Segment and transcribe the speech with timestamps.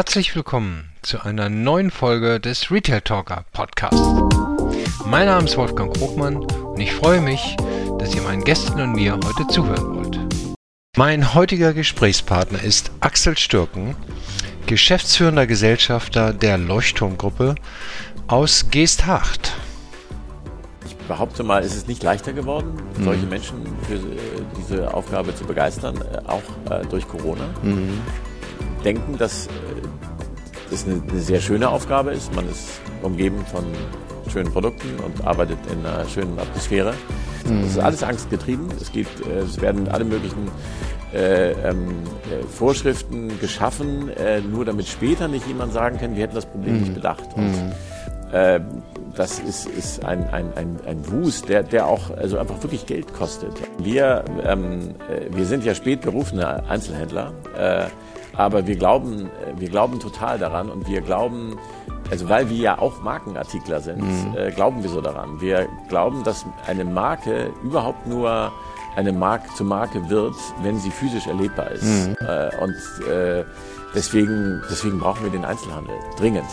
[0.00, 4.02] Herzlich willkommen zu einer neuen Folge des Retail Talker Podcast.
[5.04, 7.54] Mein Name ist Wolfgang Krogmann und ich freue mich,
[7.98, 10.18] dass ihr meinen Gästen und mir heute zuhören wollt.
[10.96, 13.94] Mein heutiger Gesprächspartner ist Axel Stürken,
[14.64, 17.56] geschäftsführender Gesellschafter der Leuchtturmgruppe
[18.26, 19.52] aus Geesthacht.
[20.86, 23.04] Ich behaupte mal, es ist nicht leichter geworden, mhm.
[23.04, 23.98] solche Menschen für äh,
[24.56, 27.44] diese Aufgabe zu begeistern, äh, auch äh, durch Corona.
[27.62, 28.00] Mhm.
[28.82, 29.46] Denken, dass
[30.70, 32.34] das eine, eine sehr schöne Aufgabe ist.
[32.34, 33.64] Man ist umgeben von
[34.30, 36.94] schönen Produkten und arbeitet in einer schönen Atmosphäre.
[37.46, 37.60] Mhm.
[37.60, 38.68] Es ist alles angstgetrieben.
[38.80, 40.48] Es, geht, es werden alle möglichen
[41.12, 41.88] äh, ähm,
[42.30, 46.74] äh, Vorschriften geschaffen, äh, nur damit später nicht jemand sagen kann, wir hätten das Problem
[46.74, 46.80] mhm.
[46.80, 47.26] nicht bedacht.
[47.34, 47.72] Und, mhm.
[48.32, 48.60] äh,
[49.16, 53.12] das ist, ist ein, ein, ein, ein Wust, der, der auch also einfach wirklich Geld
[53.12, 53.52] kostet.
[53.78, 57.86] Wir, ähm, äh, wir sind ja spät berufene Einzelhändler, äh,
[58.40, 61.58] aber wir glauben, wir glauben total daran und wir glauben,
[62.10, 64.34] also weil wir ja auch Markenartikler sind, mhm.
[64.34, 65.42] äh, glauben wir so daran.
[65.42, 68.50] Wir glauben, dass eine Marke überhaupt nur
[68.96, 71.84] eine Marke zur Marke wird, wenn sie physisch erlebbar ist.
[71.84, 72.16] Mhm.
[72.20, 73.44] Äh, und äh,
[73.94, 76.48] deswegen, deswegen brauchen wir den Einzelhandel dringend.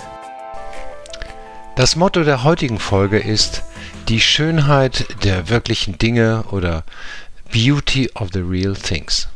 [1.75, 3.63] Das Motto der heutigen Folge ist
[4.09, 6.83] die Schönheit der wirklichen Dinge oder
[7.53, 9.29] Beauty of the Real Things.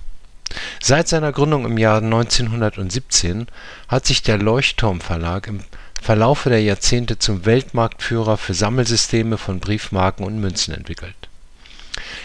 [0.82, 3.48] Seit seiner Gründung im Jahr 1917
[3.88, 5.62] hat sich der Leuchtturm Verlag im
[6.02, 11.16] Verlaufe der Jahrzehnte zum Weltmarktführer für Sammelsysteme von Briefmarken und Münzen entwickelt.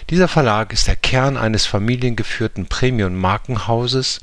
[0.09, 4.21] Dieser Verlag ist der Kern eines familiengeführten Premium-Markenhauses,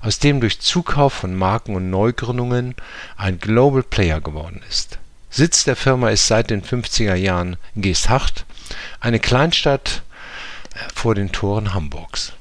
[0.00, 2.74] aus dem durch Zukauf von Marken und Neugründungen
[3.16, 4.98] ein Global Player geworden ist.
[5.28, 8.46] Sitz der Firma ist seit den 50er Jahren Geesthacht,
[9.00, 10.02] eine Kleinstadt
[10.94, 12.32] vor den Toren Hamburgs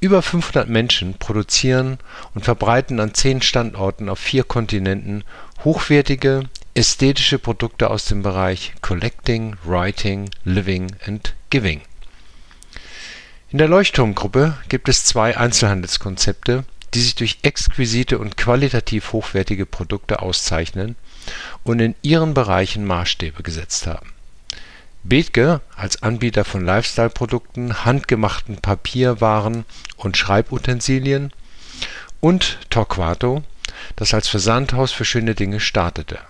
[0.00, 1.98] über 500 Menschen produzieren
[2.34, 5.24] und verbreiten an zehn Standorten auf vier Kontinenten
[5.64, 11.82] hochwertige, ästhetische Produkte aus dem Bereich Collecting, Writing, Living and Giving.
[13.50, 16.64] In der Leuchtturmgruppe gibt es zwei Einzelhandelskonzepte,
[16.94, 20.96] die sich durch exquisite und qualitativ hochwertige Produkte auszeichnen
[21.62, 24.11] und in ihren Bereichen Maßstäbe gesetzt haben
[25.04, 29.64] Bethge als Anbieter von Lifestyle-Produkten, handgemachten Papierwaren
[29.96, 31.32] und Schreibutensilien
[32.20, 33.42] und Torquato,
[33.96, 36.20] das als Versandhaus für schöne Dinge startete.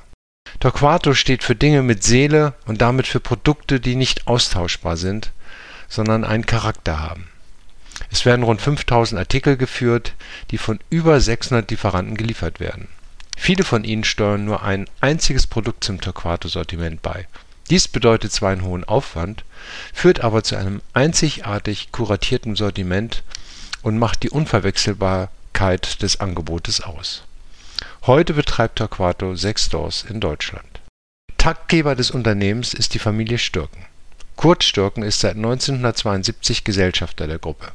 [0.59, 5.33] Torquato steht für Dinge mit Seele und damit für Produkte, die nicht austauschbar sind,
[5.89, 7.29] sondern einen Charakter haben.
[8.11, 10.15] Es werden rund 5000 Artikel geführt,
[10.51, 12.89] die von über 600 Lieferanten geliefert werden.
[13.37, 17.27] Viele von ihnen steuern nur ein einziges Produkt zum Torquato-Sortiment bei
[17.71, 19.45] dies bedeutet zwar einen hohen Aufwand,
[19.93, 23.23] führt aber zu einem einzigartig kuratierten Sortiment
[23.83, 27.23] und macht die Unverwechselbarkeit des Angebotes aus.
[28.07, 30.81] Heute betreibt Torquato sechs Stores in Deutschland.
[31.39, 33.87] Taktgeber des Unternehmens ist die Familie Stürken.
[34.37, 37.73] Kurt Stürken ist seit 1972 Gesellschafter der Gruppe.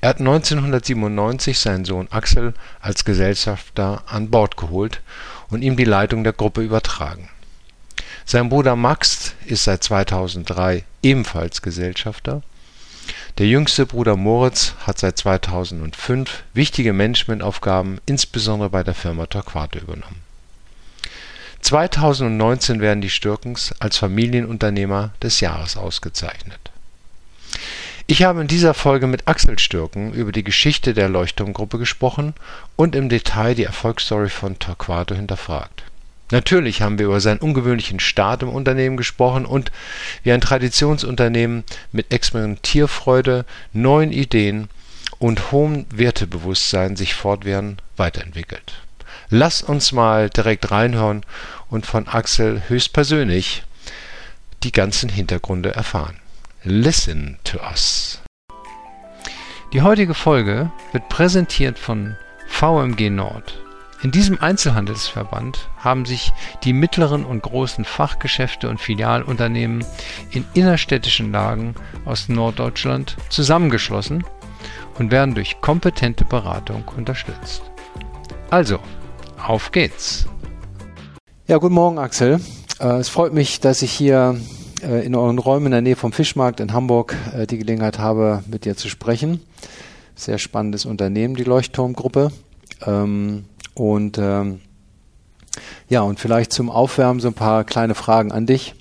[0.00, 5.00] Er hat 1997 seinen Sohn Axel als Gesellschafter an Bord geholt
[5.48, 7.28] und ihm die Leitung der Gruppe übertragen
[8.24, 12.42] sein Bruder Max ist seit 2003 ebenfalls Gesellschafter.
[13.38, 20.22] Der jüngste Bruder Moritz hat seit 2005 wichtige Managementaufgaben insbesondere bei der Firma Torquato übernommen.
[21.62, 26.70] 2019 werden die Stürkens als Familienunternehmer des Jahres ausgezeichnet.
[28.06, 32.34] Ich habe in dieser Folge mit Axel Stürken über die Geschichte der Leuchtturmgruppe gesprochen
[32.76, 35.84] und im Detail die Erfolgsstory von Torquato hinterfragt
[36.32, 39.70] Natürlich haben wir über seinen ungewöhnlichen Start im Unternehmen gesprochen und
[40.22, 41.62] wie ein Traditionsunternehmen
[41.92, 43.44] mit Experimentierfreude,
[43.74, 44.70] neuen Ideen
[45.18, 48.80] und hohem Wertebewusstsein sich fortwährend weiterentwickelt.
[49.28, 51.26] Lass uns mal direkt reinhören
[51.68, 53.64] und von Axel höchstpersönlich
[54.62, 56.16] die ganzen Hintergründe erfahren.
[56.64, 58.22] Listen to us.
[59.74, 62.16] Die heutige Folge wird präsentiert von
[62.48, 63.61] VMG Nord
[64.02, 66.32] in diesem Einzelhandelsverband haben sich
[66.64, 69.84] die mittleren und großen Fachgeschäfte und Filialunternehmen
[70.32, 74.24] in innerstädtischen Lagen aus Norddeutschland zusammengeschlossen
[74.98, 77.62] und werden durch kompetente Beratung unterstützt.
[78.50, 78.80] Also,
[79.46, 80.26] auf geht's!
[81.46, 82.40] Ja, guten Morgen, Axel.
[82.80, 84.36] Äh, es freut mich, dass ich hier
[84.82, 88.42] äh, in euren Räumen in der Nähe vom Fischmarkt in Hamburg äh, die Gelegenheit habe,
[88.48, 89.40] mit dir zu sprechen.
[90.16, 92.32] Sehr spannendes Unternehmen, die Leuchtturmgruppe.
[92.84, 93.44] Ähm,
[93.74, 94.60] und ähm,
[95.88, 98.74] ja, und vielleicht zum Aufwärmen so ein paar kleine Fragen an dich,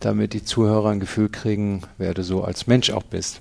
[0.00, 3.40] damit die Zuhörer ein Gefühl kriegen, wer du so als Mensch auch bist.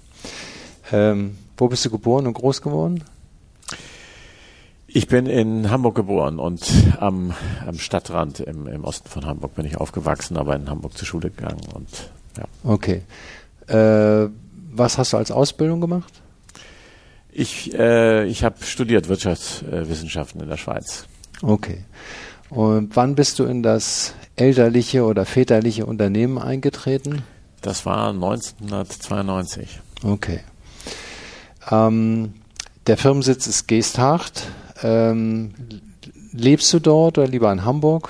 [0.91, 3.03] Ähm, wo bist du geboren und groß geworden?
[4.91, 6.65] Ich bin in Hamburg geboren und
[6.99, 7.33] am,
[7.65, 11.29] am Stadtrand im, im Osten von Hamburg bin ich aufgewachsen, aber in Hamburg zur Schule
[11.29, 12.45] gegangen und ja.
[12.63, 13.03] Okay.
[13.67, 14.29] Äh,
[14.71, 16.21] was hast du als Ausbildung gemacht?
[17.39, 21.05] Ich, äh, ich habe studiert Wirtschaftswissenschaften in der Schweiz.
[21.41, 21.85] Okay.
[22.49, 27.23] Und wann bist du in das elterliche oder väterliche Unternehmen eingetreten?
[27.61, 29.79] Das war 1992.
[30.03, 30.41] Okay.
[31.71, 32.33] Ähm,
[32.87, 34.47] der Firmensitz ist Geesthacht.
[34.83, 35.53] Ähm,
[36.33, 38.09] lebst du dort oder lieber in Hamburg?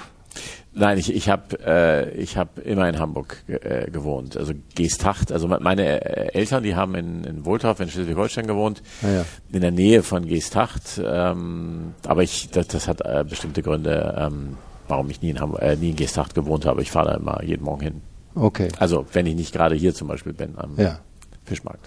[0.79, 4.37] Nein, ich, ich habe äh, ich hab immer in Hamburg äh, gewohnt.
[4.37, 9.09] Also Geesthacht, also meine äh, Eltern, die haben in, in Wohltorf in Schleswig-Holstein gewohnt, ah,
[9.09, 9.25] ja.
[9.51, 11.01] in der Nähe von Geesthacht.
[11.03, 15.61] Ähm, aber ich, das, das hat äh, bestimmte Gründe, ähm, warum ich nie in, Hamburg,
[15.61, 16.81] äh, nie in Geesthacht gewohnt habe.
[16.81, 18.01] Ich fahre da immer jeden Morgen hin.
[18.35, 18.69] Okay.
[18.79, 20.99] Also wenn ich nicht gerade hier zum Beispiel bin am ja.
[21.43, 21.85] Fischmarkt.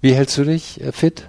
[0.00, 1.28] Wie hältst du dich äh, fit?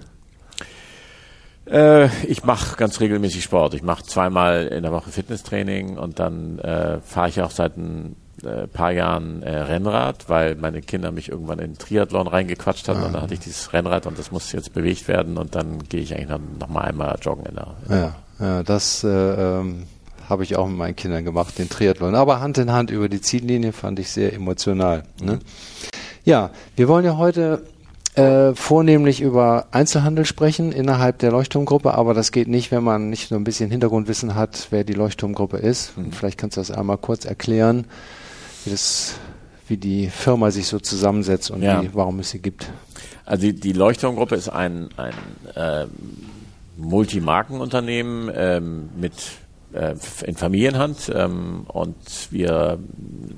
[1.66, 3.74] Äh, ich mache ganz regelmäßig Sport.
[3.74, 8.16] Ich mache zweimal in der Woche Fitnesstraining und dann äh, fahre ich auch seit ein
[8.44, 13.06] äh, paar Jahren äh, Rennrad, weil meine Kinder mich irgendwann in Triathlon reingequatscht haben ah.
[13.06, 16.02] und dann hatte ich dieses Rennrad und das muss jetzt bewegt werden und dann gehe
[16.02, 17.75] ich eigentlich noch, noch mal einmal joggen in der.
[17.88, 19.84] In ja, ja, das äh, ähm,
[20.28, 22.16] habe ich auch mit meinen Kindern gemacht, den Triathlon.
[22.16, 25.04] Aber Hand in Hand über die Ziellinie fand ich sehr emotional.
[25.22, 25.34] Ne?
[25.34, 25.40] Mhm.
[26.24, 27.63] Ja, wir wollen ja heute
[28.16, 33.31] äh, vornehmlich über Einzelhandel sprechen innerhalb der Leuchtturmgruppe, aber das geht nicht, wenn man nicht
[33.31, 35.94] nur ein bisschen Hintergrundwissen hat, wer die Leuchtturmgruppe ist.
[35.96, 37.86] Und vielleicht kannst du das einmal kurz erklären,
[38.66, 39.16] wie, das,
[39.68, 41.81] wie die Firma sich so zusammensetzt und ja.
[41.81, 42.69] wie, warum es sie gibt.
[43.25, 45.13] Also die, die Leuchtturmgruppe ist ein, ein
[45.56, 45.86] äh,
[46.75, 49.13] Multimarkenunternehmen ähm, mit
[49.72, 51.96] äh, in Familienhand ähm, und
[52.30, 52.78] wir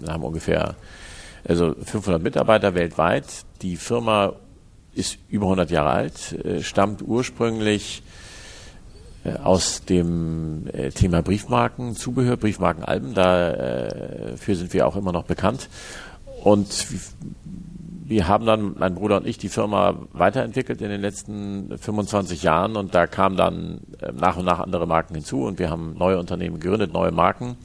[0.08, 0.76] haben ungefähr
[1.48, 3.26] also 500 Mitarbeiter weltweit.
[3.62, 4.34] Die Firma
[4.96, 8.04] ist über 100 Jahre alt, äh, stammt ursprünglich
[9.24, 13.14] äh, aus dem äh, Thema Briefmarken, Zubehör, Briefmarkenalben.
[13.14, 15.70] Dafür sind wir auch immer noch bekannt.
[16.44, 16.88] Und
[18.06, 22.76] wir haben dann, mein Bruder und ich, die Firma weiterentwickelt in den letzten 25 Jahren
[22.76, 23.80] und da kamen dann
[24.14, 27.56] nach und nach andere Marken hinzu und wir haben neue Unternehmen gegründet, neue Marken.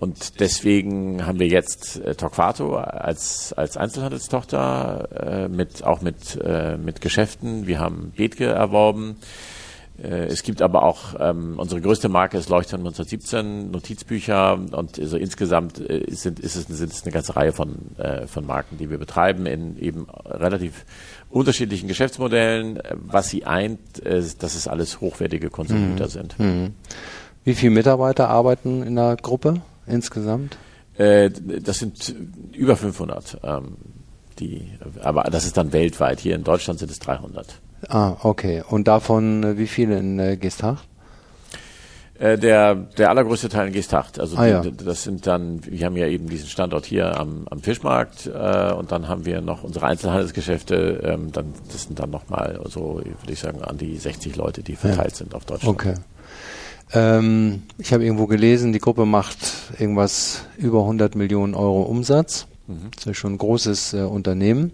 [0.00, 5.08] Und deswegen haben wir jetzt äh, Torquato als, als Einzelhandelstochter,
[5.44, 7.66] äh, mit, auch mit, äh, mit Geschäften.
[7.66, 9.16] Wir haben Bethke erworben.
[10.02, 15.16] Äh, es gibt aber auch, ähm, unsere größte Marke ist Leuchtturm 1917, Notizbücher und also
[15.16, 18.90] insgesamt äh, sind, ist es, sind es eine ganze Reihe von, äh, von Marken, die
[18.90, 20.84] wir betreiben in eben relativ
[21.30, 22.80] unterschiedlichen Geschäftsmodellen.
[22.94, 26.10] Was sie eint, ist, dass es alles hochwertige Konsumgüter mhm.
[26.10, 26.38] sind.
[26.40, 26.74] Mhm.
[27.44, 29.60] Wie viele Mitarbeiter arbeiten in der Gruppe?
[29.86, 30.56] Insgesamt?
[30.96, 32.14] Äh, das sind
[32.52, 33.38] über 500.
[33.42, 33.76] Ähm,
[34.38, 34.68] die,
[35.00, 36.20] aber das ist dann weltweit.
[36.20, 37.60] Hier in Deutschland sind es 300.
[37.88, 38.62] Ah, okay.
[38.68, 40.88] Und davon äh, wie viele in äh, Geesthacht?
[42.16, 44.20] Äh, der, der allergrößte Teil in Geesthacht.
[44.20, 44.60] Also ah, ja.
[44.62, 48.92] das sind dann, wir haben ja eben diesen Standort hier am, am Fischmarkt äh, und
[48.92, 51.00] dann haben wir noch unsere Einzelhandelsgeschäfte.
[51.04, 54.76] Ähm, dann, das sind dann nochmal so, würde ich sagen, an die 60 Leute, die
[54.76, 55.16] verteilt ja.
[55.16, 55.74] sind auf Deutschland.
[55.74, 55.94] Okay.
[56.92, 59.38] Ähm, ich habe irgendwo gelesen, die Gruppe macht
[59.78, 62.46] irgendwas über 100 Millionen Euro Umsatz.
[62.66, 62.90] Mhm.
[62.94, 64.72] Das ist schon ein großes äh, Unternehmen.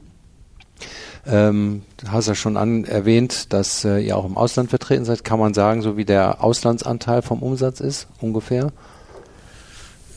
[1.27, 5.25] Ähm, du hast ja schon an, erwähnt, dass äh, ihr auch im Ausland vertreten seid.
[5.25, 8.73] Kann man sagen, so wie der Auslandsanteil vom Umsatz ist, ungefähr?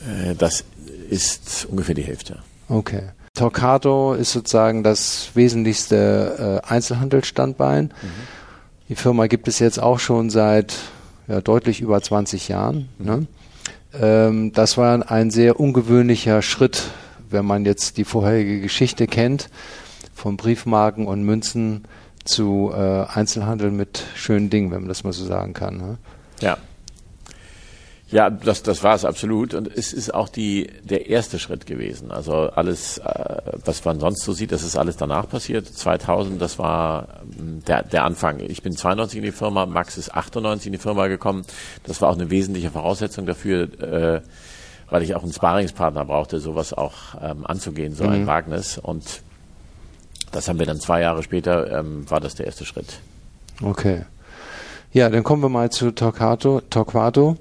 [0.06, 0.64] Äh, das
[1.10, 2.38] ist ungefähr die Hälfte.
[2.68, 3.02] Okay.
[3.34, 7.86] Torcato ist sozusagen das wesentlichste äh, Einzelhandelsstandbein.
[7.86, 7.90] Mhm.
[8.88, 10.74] Die Firma gibt es jetzt auch schon seit
[11.28, 12.88] ja, deutlich über 20 Jahren.
[12.98, 13.26] Ne?
[14.00, 16.84] Ähm, das war ein sehr ungewöhnlicher Schritt,
[17.30, 19.50] wenn man jetzt die vorherige Geschichte kennt,
[20.14, 21.84] von Briefmarken und Münzen
[22.24, 25.76] zu äh, Einzelhandel mit schönen Dingen, wenn man das mal so sagen kann.
[25.76, 25.98] Ne?
[26.40, 26.56] Ja.
[28.10, 29.54] Ja, das, das war es absolut.
[29.54, 32.10] Und es ist auch die, der erste Schritt gewesen.
[32.10, 35.66] Also alles, äh, was man sonst so sieht, das ist alles danach passiert.
[35.66, 37.08] 2000, das war
[37.38, 38.40] ähm, der, der Anfang.
[38.40, 41.44] Ich bin 92 in die Firma, Max ist 98 in die Firma gekommen.
[41.84, 44.20] Das war auch eine wesentliche Voraussetzung dafür, äh,
[44.90, 46.92] weil ich auch einen Sparingspartner brauchte, sowas auch
[47.22, 48.10] ähm, anzugehen, so mhm.
[48.10, 48.76] ein Wagnis.
[48.76, 49.22] Und
[50.30, 52.98] das haben wir dann zwei Jahre später, ähm, war das der erste Schritt.
[53.62, 54.04] Okay.
[54.92, 56.60] Ja, dann kommen wir mal zu Torquato.
[56.70, 57.38] Torquato.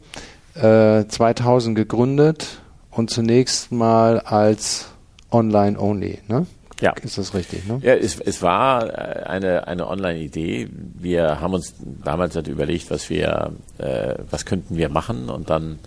[0.56, 4.90] 2000 äh, gegründet und zunächst mal als
[5.32, 6.46] Online-Only, ne?
[6.80, 6.94] Ja.
[7.02, 7.80] Ist das richtig, ne?
[7.82, 10.70] Ja, es, es war äh, eine, eine Online-Idee.
[10.72, 15.80] Wir haben uns damals halt überlegt, was wir, äh, was könnten wir machen und dann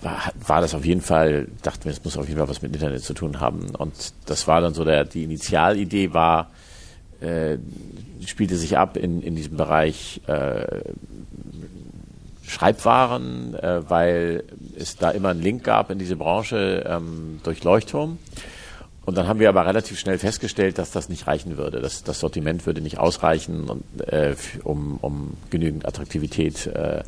[0.00, 2.74] war, war das auf jeden Fall, dachten wir, es muss auf jeden Fall was mit
[2.74, 3.74] Internet zu tun haben.
[3.74, 6.50] Und das war dann so der, die Initialidee war,
[7.20, 7.58] äh,
[8.26, 10.82] spielte sich ab in, in diesem Bereich äh,
[12.46, 14.44] Schreibwaren, äh, weil
[14.76, 18.18] es da immer einen Link gab in diese Branche ähm, durch Leuchtturm.
[19.04, 21.80] Und dann haben wir aber relativ schnell festgestellt, dass das nicht reichen würde.
[21.80, 27.02] Das, das Sortiment würde nicht ausreichen, und, äh, um, um genügend Attraktivität äh,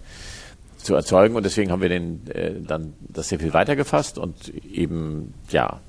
[0.76, 1.36] zu erzeugen.
[1.36, 5.80] Und deswegen haben wir den, äh, dann das sehr viel weiter gefasst und eben ja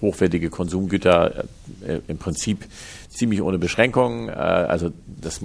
[0.00, 1.44] hochwertige Konsumgüter
[1.86, 2.66] äh, im Prinzip
[3.08, 4.28] ziemlich ohne Beschränkungen.
[4.28, 5.40] Äh, also das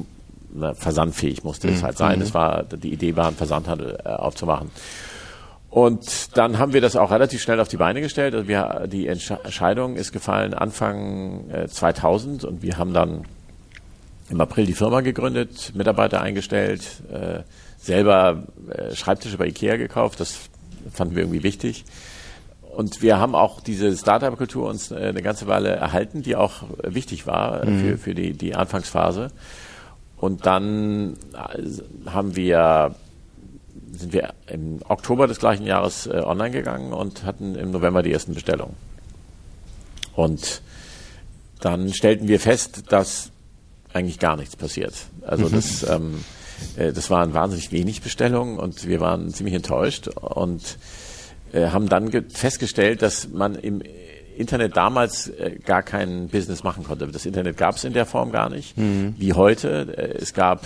[0.55, 1.85] na, versandfähig musste es mhm.
[1.85, 2.19] halt sein.
[2.19, 2.33] Das mhm.
[2.33, 4.71] war die Idee war, einen Versandhandel äh, aufzumachen.
[5.69, 8.33] Und dann haben wir das auch relativ schnell auf die Beine gestellt.
[8.33, 13.25] Also wir, die Entscheidung ist gefallen Anfang äh, 2000 und wir haben dann
[14.29, 16.81] im April die Firma gegründet, Mitarbeiter eingestellt,
[17.12, 17.41] äh,
[17.77, 20.19] selber äh, Schreibtische bei Ikea gekauft.
[20.21, 20.50] Das
[20.93, 21.83] fanden wir irgendwie wichtig.
[22.75, 27.27] Und wir haben auch diese Startup-Kultur uns äh, eine ganze Weile erhalten, die auch wichtig
[27.27, 27.79] war äh, mhm.
[27.79, 29.29] für, für die, die Anfangsphase.
[30.25, 32.96] Und dann äh, haben wir
[33.91, 38.12] sind wir im Oktober des gleichen Jahres äh, online gegangen und hatten im November die
[38.12, 38.75] ersten Bestellungen.
[40.15, 40.63] Und
[41.60, 43.29] dann stellten wir fest, dass
[43.94, 44.96] eigentlich gar nichts passiert.
[45.22, 45.51] Also mhm.
[45.51, 46.25] das, ähm,
[46.75, 50.79] äh, das waren wahnsinnig wenig Bestellungen und wir waren ziemlich enttäuscht und
[51.53, 53.84] äh, haben dann festgestellt, dass man im
[54.36, 57.08] Internet damals äh, gar kein Business machen konnte.
[57.08, 59.15] Das Internet gab es in der Form gar nicht, mhm.
[59.18, 59.96] wie heute.
[59.98, 60.65] Äh, es gab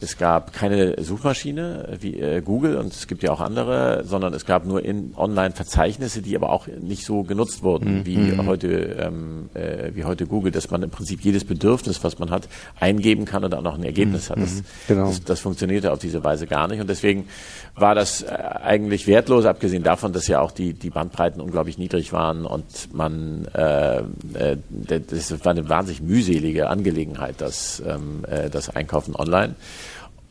[0.00, 4.46] es gab keine Suchmaschine wie äh, Google und es gibt ja auch andere, sondern es
[4.46, 8.06] gab nur in Online-Verzeichnisse, die aber auch nicht so genutzt wurden mhm.
[8.06, 8.46] wie mhm.
[8.46, 12.48] heute ähm, äh, wie heute Google, dass man im Prinzip jedes Bedürfnis, was man hat,
[12.78, 14.32] eingeben kann und dann auch ein Ergebnis mhm.
[14.32, 14.42] hat.
[14.42, 14.64] Das, mhm.
[14.88, 15.06] genau.
[15.06, 17.28] das, das, funktionierte auf diese Weise gar nicht und deswegen
[17.74, 22.12] war das äh, eigentlich wertlos, abgesehen davon, dass ja auch die die Bandbreiten unglaublich niedrig
[22.12, 28.70] waren und man äh, äh, das war eine wahnsinnig mühselige Angelegenheit, das ähm, äh, das
[28.70, 29.54] Einkaufen online.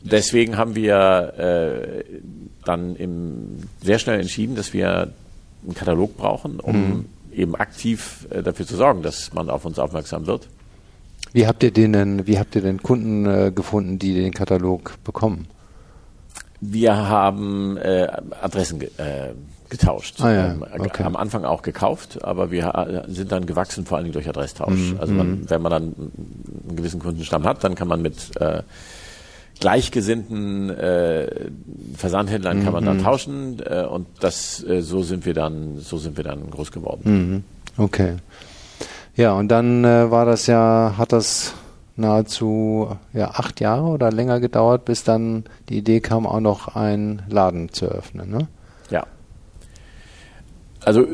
[0.02, 2.04] Deswegen haben wir äh,
[2.64, 5.12] dann im, sehr schnell entschieden, dass wir
[5.64, 7.04] einen Katalog brauchen, um mhm.
[7.32, 10.48] eben aktiv äh, dafür zu sorgen, dass man auf uns aufmerksam wird.
[11.32, 14.94] Wie habt ihr den denn, wie habt ihr denn Kunden äh, gefunden, die den Katalog
[15.04, 15.46] bekommen?
[16.60, 18.08] Wir haben äh,
[18.42, 19.32] Adressen ge äh,
[19.70, 20.20] getauscht.
[20.20, 20.52] Ah, ja.
[20.52, 21.04] ähm, okay.
[21.04, 24.92] Am Anfang auch gekauft, aber wir äh, sind dann gewachsen, vor allen Dingen durch Adresstausch.
[24.92, 24.96] Mhm.
[24.98, 25.50] Also man, mhm.
[25.50, 28.62] wenn man dann einen gewissen Kundenstamm hat, dann kann man mit äh,
[29.60, 31.50] gleichgesinnten äh,
[31.94, 32.98] Versandhändlern kann man mhm.
[32.98, 36.72] da tauschen äh, und das äh, so sind wir dann so sind wir dann groß
[36.72, 37.44] geworden.
[37.76, 37.82] Mhm.
[37.82, 38.16] Okay.
[39.16, 41.54] Ja, und dann äh, war das ja hat das
[41.96, 47.22] nahezu ja acht Jahre oder länger gedauert, bis dann die Idee kam, auch noch einen
[47.28, 48.48] Laden zu öffnen, ne?
[48.90, 49.06] Ja.
[50.84, 51.06] Also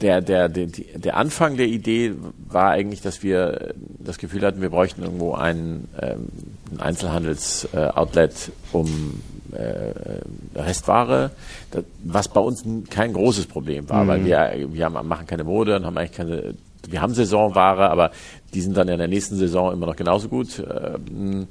[0.00, 2.14] der, der, der, der Anfang der Idee
[2.48, 6.28] war eigentlich, dass wir das Gefühl hatten, wir bräuchten irgendwo ein, ähm,
[6.72, 9.22] ein Einzelhandels-Outlet, äh, um
[9.52, 11.30] äh, Restware,
[11.70, 14.08] das, was bei uns kein großes Problem war, mhm.
[14.08, 16.54] weil wir, wir haben, machen keine Mode und haben eigentlich keine,
[16.88, 18.10] wir haben Saisonware, aber
[18.52, 20.60] die sind dann in der nächsten Saison immer noch genauso gut.
[20.60, 21.46] Ähm,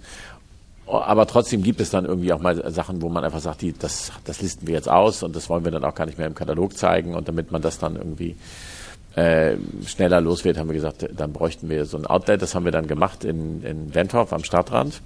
[1.01, 4.11] aber trotzdem gibt es dann irgendwie auch mal Sachen, wo man einfach sagt, die, das,
[4.25, 6.35] das listen wir jetzt aus und das wollen wir dann auch gar nicht mehr im
[6.35, 7.15] Katalog zeigen.
[7.15, 8.35] Und damit man das dann irgendwie
[9.15, 12.41] äh, schneller los wird, haben wir gesagt, dann bräuchten wir so ein Outlet.
[12.41, 15.01] Das haben wir dann gemacht in, in Wentorf am Stadtrand.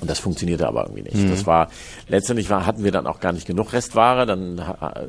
[0.00, 1.16] Und das funktionierte aber irgendwie nicht.
[1.16, 1.30] Mhm.
[1.30, 1.70] Das war
[2.08, 4.26] letztendlich war, hatten wir dann auch gar nicht genug Restware.
[4.26, 4.62] Dann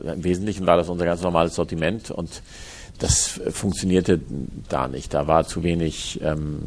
[0.03, 2.41] im Wesentlichen war das unser ganz normales Sortiment und
[3.00, 4.22] das funktionierte
[4.70, 5.13] da nicht.
[5.13, 6.60] Da war zu wenig ähm,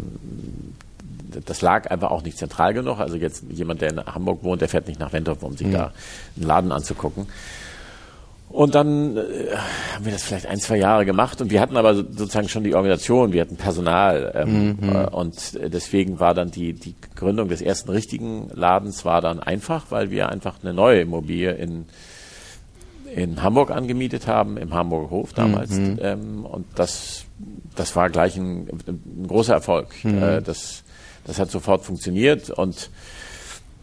[1.44, 2.98] das lag einfach auch nicht zentral genug.
[2.98, 5.72] Also jetzt jemand, der in Hamburg wohnt, der fährt nicht nach Wentorf, um sich mhm.
[5.72, 5.92] da
[6.36, 7.26] einen Laden anzugucken.
[8.50, 9.20] Und dann äh,
[9.94, 12.74] haben wir das vielleicht ein, zwei Jahre gemacht und wir hatten aber sozusagen schon die
[12.74, 14.88] Organisation, wir hatten Personal ähm, mhm.
[14.88, 19.86] äh, und deswegen war dann die, die Gründung des ersten richtigen Ladens war dann einfach,
[19.90, 21.86] weil wir einfach eine neue Immobilie in,
[23.14, 25.72] in Hamburg angemietet haben, im Hamburger Hof damals.
[25.72, 25.98] Mhm.
[26.00, 27.26] Ähm, und das,
[27.76, 29.88] das war gleich ein, ein großer Erfolg.
[30.04, 30.22] Mhm.
[30.22, 30.84] Äh, das
[31.28, 32.90] das hat sofort funktioniert und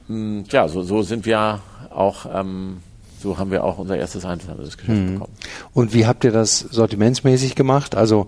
[0.08, 1.62] mh, hm, ja, so, so sind wir
[1.92, 2.78] auch, ähm,
[3.22, 5.14] so haben wir auch unser erstes Einzelhandelsgeschäft mhm.
[5.14, 5.34] bekommen.
[5.74, 7.96] Und wie habt ihr das sortimentsmäßig gemacht?
[7.96, 8.28] Also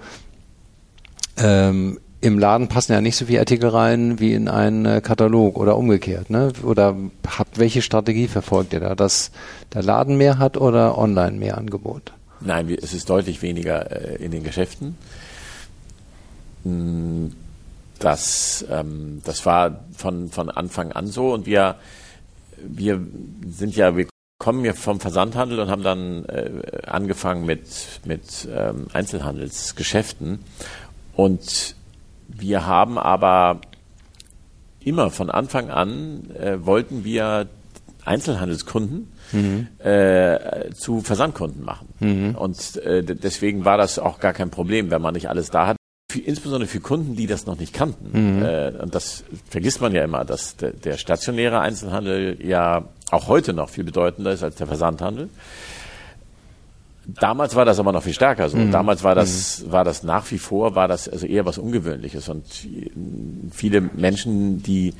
[1.37, 5.57] ähm, im Laden passen ja nicht so viele Artikel rein wie in einen äh, Katalog
[5.57, 6.51] oder umgekehrt, ne?
[6.63, 6.95] Oder
[7.37, 9.31] habt welche Strategie verfolgt ihr da, dass
[9.73, 12.13] der Laden mehr hat oder online mehr Angebot?
[12.39, 14.95] Nein, es ist deutlich weniger äh, in den Geschäften.
[17.99, 21.75] Das, ähm, das war von, von Anfang an so und wir,
[22.57, 23.01] wir
[23.49, 24.07] sind ja, wir
[24.39, 26.51] kommen ja vom Versandhandel und haben dann äh,
[26.85, 27.67] angefangen mit,
[28.05, 30.39] mit ähm, Einzelhandelsgeschäften
[31.15, 31.75] und
[32.27, 33.61] wir haben aber
[34.79, 37.47] immer von Anfang an äh, wollten wir
[38.05, 39.67] Einzelhandelskunden mhm.
[39.79, 41.89] äh, zu Versandkunden machen.
[41.99, 42.35] Mhm.
[42.35, 45.76] Und äh, deswegen war das auch gar kein Problem, wenn man nicht alles da hat.
[46.17, 48.37] Für, insbesondere für Kunden, die das noch nicht kannten.
[48.37, 48.43] Mhm.
[48.43, 53.53] Äh, und das vergisst man ja immer, dass der, der stationäre Einzelhandel ja auch heute
[53.53, 55.29] noch viel bedeutender ist als der Versandhandel.
[57.07, 58.57] Damals war das aber noch viel stärker so.
[58.57, 58.71] Mhm.
[58.71, 59.71] Damals war das, mhm.
[59.71, 62.27] war das nach wie vor, war das also eher was Ungewöhnliches.
[62.27, 62.43] Und
[63.51, 64.93] viele Menschen, die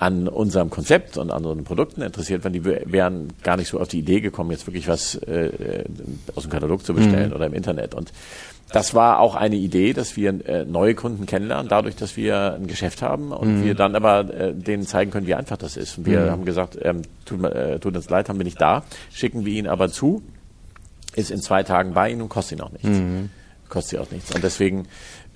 [0.00, 3.88] an unserem Konzept und an unseren Produkten interessiert waren, die wären gar nicht so auf
[3.88, 5.84] die Idee gekommen, jetzt wirklich was äh,
[6.34, 7.36] aus dem Katalog zu bestellen mhm.
[7.36, 7.94] oder im Internet.
[7.94, 8.10] Und
[8.72, 12.66] das war auch eine Idee, dass wir äh, neue Kunden kennenlernen, dadurch, dass wir ein
[12.66, 13.64] Geschäft haben und mhm.
[13.64, 15.98] wir dann aber äh, denen zeigen können, wie einfach das ist.
[15.98, 16.30] Und wir mhm.
[16.30, 19.66] haben gesagt, ähm, tut, äh, tut, uns leid, haben wir nicht da, schicken wir ihn
[19.66, 20.22] aber zu,
[21.14, 22.88] ist in zwei Tagen bei Ihnen und kostet ihn auch nichts.
[22.88, 23.28] Mhm.
[23.68, 24.34] Kostet sie auch nichts.
[24.34, 24.86] Und deswegen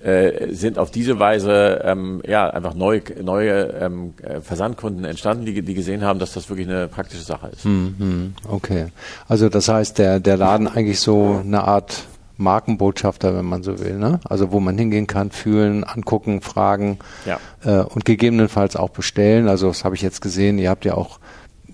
[0.05, 5.73] äh, sind auf diese Weise ähm, ja einfach neue, neue ähm, Versandkunden entstanden, die, die
[5.73, 7.65] gesehen haben, dass das wirklich eine praktische Sache ist.
[7.65, 8.87] Mhm, okay,
[9.27, 12.05] also das heißt, der der Laden eigentlich so eine Art
[12.37, 14.19] Markenbotschafter, wenn man so will, ne?
[14.25, 17.39] Also wo man hingehen kann, fühlen, angucken, fragen ja.
[17.63, 19.47] äh, und gegebenenfalls auch bestellen.
[19.47, 20.59] Also das habe ich jetzt gesehen.
[20.59, 21.19] Ihr habt ja auch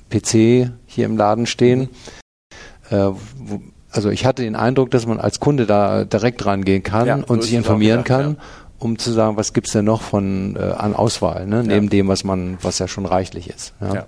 [0.10, 1.90] PC hier im Laden stehen.
[2.90, 2.96] Mhm.
[2.96, 3.62] Äh, wo,
[3.92, 7.44] also ich hatte den Eindruck, dass man als Kunde da direkt rangehen kann ja, und
[7.44, 8.44] sich informieren gedacht, kann, ja.
[8.80, 11.64] um zu sagen, was gibt's denn noch von äh, an Auswahl, ne?
[11.64, 13.74] neben dem, was man, was ja schon reichlich ist.
[13.82, 14.06] Ja.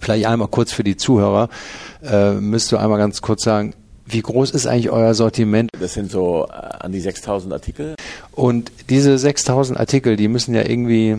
[0.00, 1.48] Vielleicht einmal kurz für die Zuhörer,
[2.04, 3.74] äh, müsst du einmal ganz kurz sagen,
[4.04, 5.70] wie groß ist eigentlich euer Sortiment?
[5.78, 7.94] Das sind so äh, an die 6000 Artikel.
[8.32, 11.18] Und diese 6000 Artikel, die müssen ja irgendwie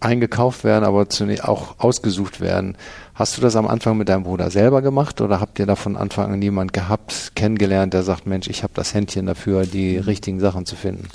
[0.00, 1.06] eingekauft werden, aber
[1.42, 2.76] auch ausgesucht werden.
[3.14, 5.96] Hast du das am Anfang mit deinem Bruder selber gemacht oder habt ihr da von
[5.96, 10.04] Anfang an jemand gehabt, kennengelernt, der sagt, Mensch, ich habe das Händchen dafür, die mhm.
[10.04, 11.08] richtigen Sachen zu finden?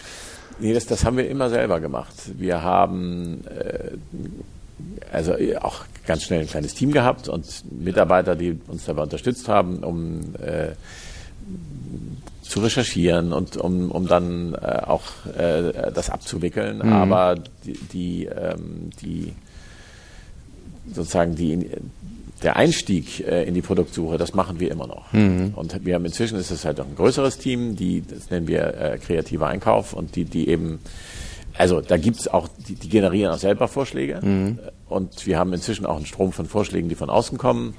[0.60, 2.14] Nee, das, das haben wir immer selber gemacht.
[2.38, 3.92] Wir haben äh,
[5.12, 9.78] also auch ganz schnell ein kleines Team gehabt und Mitarbeiter, die uns dabei unterstützt haben,
[9.84, 10.74] um äh,
[12.44, 15.04] zu recherchieren und um, um dann äh, auch
[15.38, 16.78] äh, das abzuwickeln.
[16.78, 16.94] Mhm.
[16.94, 19.34] Aber die, die, ähm, die
[20.94, 21.70] sozusagen die,
[22.44, 25.12] der Einstieg äh, in die Produktsuche, das machen wir immer noch.
[25.14, 25.54] Mhm.
[25.56, 28.78] Und wir haben inzwischen ist es halt auch ein größeres Team, die, das nennen wir
[28.78, 30.80] äh, kreativer Einkauf und die, die eben,
[31.58, 34.20] also da gibt's auch, die, die generieren auch selber Vorschläge.
[34.22, 34.60] Mhm.
[34.90, 37.74] Und wir haben inzwischen auch einen Strom von Vorschlägen, die von außen kommen.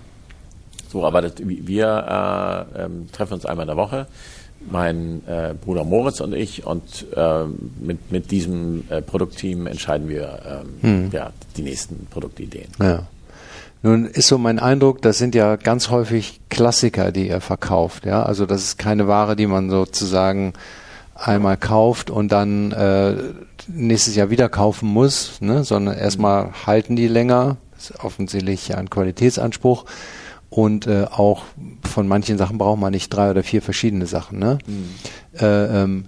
[0.91, 4.07] So, aber das, wir äh, ähm, treffen uns einmal in der Woche
[4.61, 7.45] mein äh, Bruder Moritz und ich und äh,
[7.81, 11.11] mit, mit diesem äh, Produktteam entscheiden wir ähm, hm.
[11.13, 12.69] ja, die nächsten Produktideen.
[12.81, 13.07] Ja.
[13.83, 18.07] Nun ist so mein Eindruck, das sind ja ganz häufig Klassiker, die ihr verkauft.
[18.07, 20.55] Ja, also das ist keine Ware, die man sozusagen
[21.15, 23.15] einmal kauft und dann äh,
[23.69, 25.65] nächstes Jahr wieder kaufen muss, ne?
[25.65, 27.59] sondern erstmal halten die länger.
[27.75, 29.85] Das ist offensichtlich ein Qualitätsanspruch.
[30.49, 31.43] Und äh, auch
[31.95, 34.39] von manchen Sachen braucht man nicht drei oder vier verschiedene Sachen.
[34.39, 34.59] Ne?
[34.67, 35.41] Mhm.
[35.41, 36.05] Äh, ähm,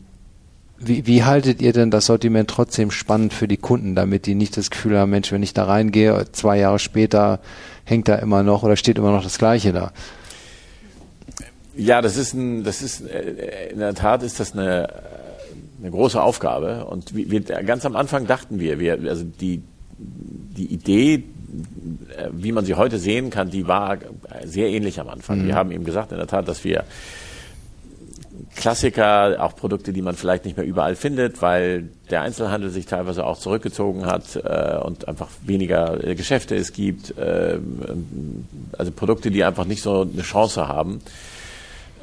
[0.79, 4.57] wie, wie haltet ihr denn das Sortiment trotzdem spannend für die Kunden, damit die nicht
[4.57, 7.41] das Gefühl haben, Mensch, wenn ich da reingehe, zwei Jahre später
[7.85, 9.93] hängt da immer noch oder steht immer noch das Gleiche da?
[11.77, 14.89] Ja, das ist ein, das ist äh, in der Tat ist das eine,
[15.81, 16.85] eine große Aufgabe.
[16.87, 19.63] Und wir, ganz am Anfang dachten wir, wir also die
[19.99, 21.23] die Idee äh,
[22.33, 23.99] wie man sie heute sehen kann, die war
[24.45, 25.43] sehr ähnlich am Anfang.
[25.43, 25.47] Mhm.
[25.47, 26.85] Wir haben eben gesagt, in der Tat, dass wir
[28.55, 33.25] Klassiker, auch Produkte, die man vielleicht nicht mehr überall findet, weil der Einzelhandel sich teilweise
[33.25, 37.17] auch zurückgezogen hat äh, und einfach weniger äh, Geschäfte es gibt.
[37.19, 37.59] Äh,
[38.77, 41.01] also Produkte, die einfach nicht so eine Chance haben.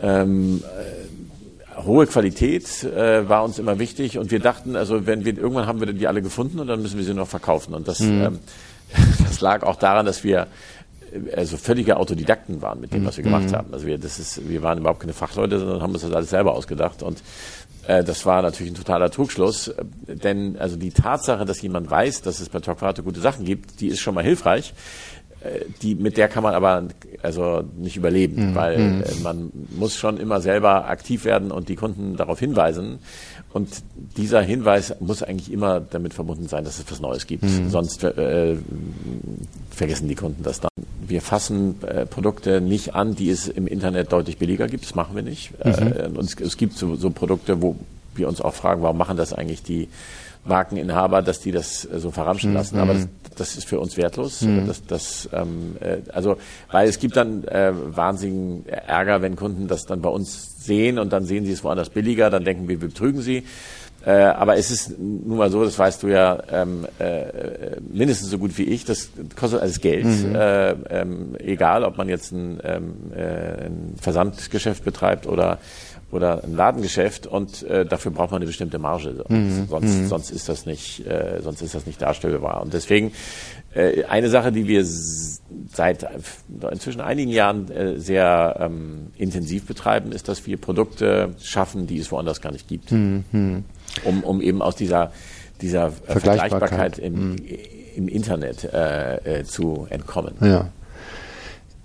[0.02, 5.38] Ähm, äh, hohe Qualität äh, war uns immer wichtig und wir dachten, also wenn wir
[5.38, 8.00] irgendwann haben wir die alle gefunden und dann müssen wir sie noch verkaufen und das
[8.00, 8.22] mhm.
[8.22, 8.40] ähm,
[9.28, 10.48] das lag auch daran, dass wir
[11.36, 13.56] also völlige Autodidakten waren mit dem, was wir gemacht mhm.
[13.56, 13.74] haben.
[13.74, 16.54] Also wir, das ist, wir waren überhaupt keine Fachleute, sondern haben uns das alles selber
[16.54, 17.04] ausgedacht.
[17.04, 17.22] Und
[17.88, 19.74] äh, das war natürlich ein totaler Trugschluss,
[20.08, 23.88] denn also die Tatsache, dass jemand weiß, dass es bei Talkvato gute Sachen gibt, die
[23.88, 24.74] ist schon mal hilfreich.
[25.42, 26.88] Äh, die, mit der kann man aber
[27.22, 28.56] also nicht überleben, mhm.
[28.56, 29.04] weil mhm.
[29.04, 33.00] äh, man muss schon immer selber aktiv werden und die Kunden darauf hinweisen.
[33.54, 33.70] Und
[34.18, 37.44] dieser Hinweis muss eigentlich immer damit verbunden sein, dass es was Neues gibt.
[37.44, 37.70] Mhm.
[37.70, 38.58] Sonst äh,
[39.70, 40.72] vergessen die Kunden das dann.
[41.06, 44.86] Wir fassen äh, Produkte nicht an, die es im Internet deutlich billiger gibt.
[44.86, 45.52] Das machen wir nicht.
[45.64, 45.72] Mhm.
[45.72, 47.76] Äh, und es, es gibt so, so, Produkte, wo
[48.16, 49.90] wir uns auch fragen, warum machen das eigentlich die
[50.46, 52.58] Markeninhaber, dass die das äh, so verramschen mhm.
[52.58, 52.80] lassen.
[52.80, 54.42] Aber das, das, ist für uns wertlos.
[54.42, 54.68] Mhm.
[54.68, 56.38] Das, das, ähm, äh, also,
[56.72, 61.14] weil es gibt dann äh, wahnsinnigen Ärger, wenn Kunden das dann bei uns sehen und
[61.14, 63.44] dann sehen sie es woanders billiger, dann denken wir, wir betrügen sie.
[64.06, 68.38] Äh, aber es ist nun mal so, das weißt du ja ähm, äh, mindestens so
[68.38, 70.04] gut wie ich, das kostet alles Geld.
[70.04, 70.36] Mhm.
[70.36, 75.60] Äh, ähm, egal, ob man jetzt ein, ähm, äh, ein Versandgeschäft betreibt oder
[76.14, 79.24] oder ein Ladengeschäft und äh, dafür braucht man eine bestimmte Marge.
[79.28, 79.68] Mhm.
[79.70, 80.08] Sonst, mhm.
[80.08, 82.62] sonst ist das nicht, äh, sonst ist das nicht darstellbar.
[82.62, 83.12] Und deswegen
[83.74, 86.08] äh, eine Sache, die wir seit
[86.72, 92.12] inzwischen einigen Jahren äh, sehr ähm, intensiv betreiben, ist, dass wir Produkte schaffen, die es
[92.12, 92.92] woanders gar nicht gibt.
[92.92, 93.64] Mhm
[94.04, 95.12] um, um eben aus dieser,
[95.62, 97.36] dieser Vergleichbarkeit, im, mhm.
[97.96, 100.36] im Internet äh, äh, zu entkommen.
[100.42, 100.70] Ja.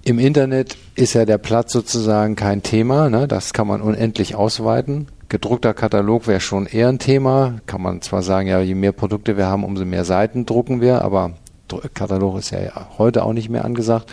[0.09, 3.29] Im Internet ist ja der Platz sozusagen kein Thema, ne?
[3.29, 5.09] das kann man unendlich ausweiten.
[5.29, 7.61] Gedruckter Katalog wäre schon eher ein Thema.
[7.67, 11.03] Kann man zwar sagen, ja, je mehr Produkte wir haben, umso mehr Seiten drucken wir,
[11.03, 11.33] aber
[11.93, 14.11] Katalog ist ja heute auch nicht mehr angesagt.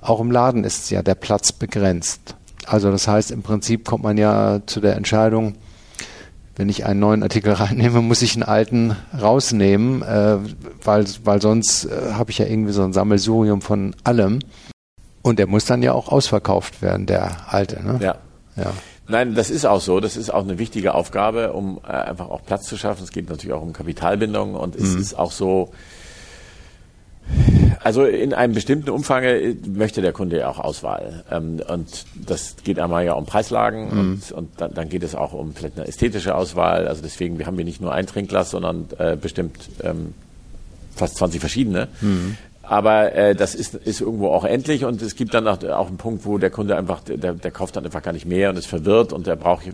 [0.00, 2.34] Auch im Laden ist ja der Platz begrenzt.
[2.66, 5.54] Also das heißt, im Prinzip kommt man ja zu der Entscheidung,
[6.56, 10.38] wenn ich einen neuen Artikel reinnehme, muss ich einen alten rausnehmen, äh,
[10.82, 14.40] weil, weil sonst äh, habe ich ja irgendwie so ein Sammelsurium von allem.
[15.24, 17.82] Und der muss dann ja auch ausverkauft werden, der alte.
[17.82, 17.98] Ne?
[18.00, 18.16] Ja.
[18.56, 18.72] ja.
[19.08, 19.98] Nein, das ist auch so.
[19.98, 23.04] Das ist auch eine wichtige Aufgabe, um äh, einfach auch Platz zu schaffen.
[23.04, 25.00] Es geht natürlich auch um Kapitalbindung und es mhm.
[25.00, 25.72] ist auch so,
[27.82, 31.24] also in einem bestimmten Umfang äh, möchte der Kunde ja auch Auswahl.
[31.30, 33.98] Ähm, und das geht einmal ja um Preislagen mhm.
[33.98, 36.86] und, und dann, dann, geht es auch um vielleicht eine ästhetische Auswahl.
[36.86, 40.12] Also deswegen, wir haben hier nicht nur ein Trinkglas, sondern äh, bestimmt ähm,
[40.94, 41.88] fast 20 verschiedene.
[42.02, 42.36] Mhm.
[42.66, 45.96] Aber äh, das ist, ist irgendwo auch endlich und es gibt dann auch, auch einen
[45.96, 48.66] Punkt, wo der Kunde einfach, der, der kauft dann einfach gar nicht mehr und ist
[48.66, 49.64] verwirrt und der braucht,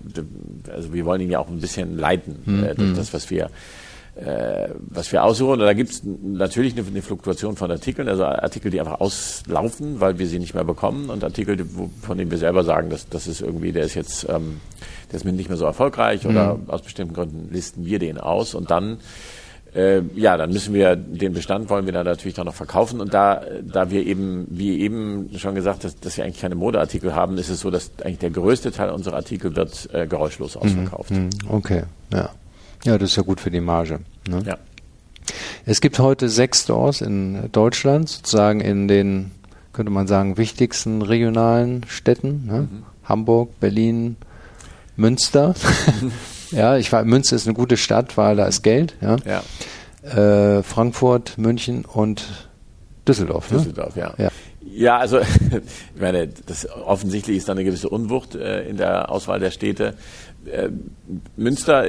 [0.72, 2.64] also wir wollen ihn ja auch ein bisschen leiten mhm.
[2.64, 3.50] äh, durch das, was wir
[4.16, 5.53] äh, was wir aussuchen.
[5.53, 10.00] Und da gibt es natürlich eine, eine, Fluktuation von Artikeln, also Artikel, die einfach auslaufen,
[10.00, 12.90] weil wir sie nicht mehr bekommen und Artikel, die, wo, von denen wir selber sagen,
[12.90, 14.61] dass das ist irgendwie, der ist jetzt, ähm,
[15.11, 16.31] der ist nicht mehr so erfolgreich mhm.
[16.31, 18.98] oder aus bestimmten Gründen listen wir den aus und dann
[19.75, 23.15] äh, ja, dann müssen wir den Bestand wollen wir dann natürlich dann noch verkaufen und
[23.15, 27.39] da da wir eben wie eben schon gesagt, dass, dass wir eigentlich keine Modeartikel haben,
[27.39, 30.63] ist es so, dass eigentlich der größte Teil unserer Artikel wird äh, geräuschlos mhm.
[30.63, 31.11] ausverkauft.
[31.11, 31.31] Mhm.
[31.49, 32.31] Okay, ja.
[32.85, 34.01] Ja, das ist ja gut für die Marge.
[34.29, 34.43] Ne?
[34.47, 34.57] Ja.
[35.67, 39.31] Es gibt heute sechs Stores in Deutschland, sozusagen in den,
[39.73, 42.47] könnte man sagen, wichtigsten regionalen Städten.
[42.47, 42.61] Ne?
[42.63, 42.83] Mhm.
[43.05, 44.17] Hamburg, Berlin,
[44.97, 45.55] Münster.
[46.51, 48.95] ja, ich war, Münster ist eine gute Stadt, weil da ist Geld.
[49.01, 49.17] Ja.
[49.25, 50.59] ja.
[50.59, 52.49] Äh, Frankfurt, München und
[53.07, 53.51] Düsseldorf.
[53.51, 53.59] Ne?
[53.59, 54.15] Düsseldorf, ja.
[54.19, 54.31] ja.
[54.63, 55.19] Ja, also
[55.95, 59.95] ich meine, das offensichtlich ist da eine gewisse Unwucht äh, in der Auswahl der Städte.
[60.45, 60.69] Äh,
[61.37, 61.87] Münster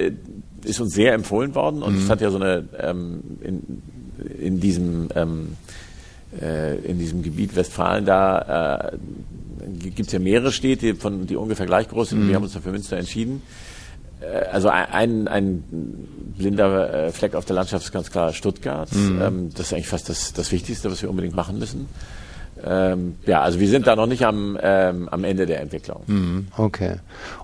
[0.63, 2.03] ist uns sehr empfohlen worden und mhm.
[2.03, 3.81] es hat ja so eine ähm, in,
[4.39, 5.57] in diesem ähm,
[6.39, 8.97] äh, in diesem Gebiet Westfalen da äh,
[9.79, 12.23] gibt es ja mehrere Städte, von, die ungefähr gleich groß sind.
[12.23, 12.27] Mhm.
[12.29, 13.41] Wir haben uns dann für Münster entschieden.
[14.21, 15.63] Äh, also ein, ein
[16.37, 18.93] blinder äh, Fleck auf der Landschaft ist ganz klar Stuttgart.
[18.93, 19.21] Mhm.
[19.21, 21.87] Ähm, das ist eigentlich fast das, das Wichtigste, was wir unbedingt machen müssen.
[22.63, 26.03] Ähm, ja, also wir sind da noch nicht am, ähm, am Ende der Entwicklung.
[26.05, 26.97] Mhm, okay.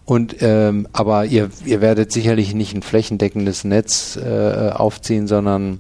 [0.06, 5.80] Und ähm, aber ihr, ihr werdet sicherlich nicht ein flächendeckendes Netz äh, aufziehen, sondern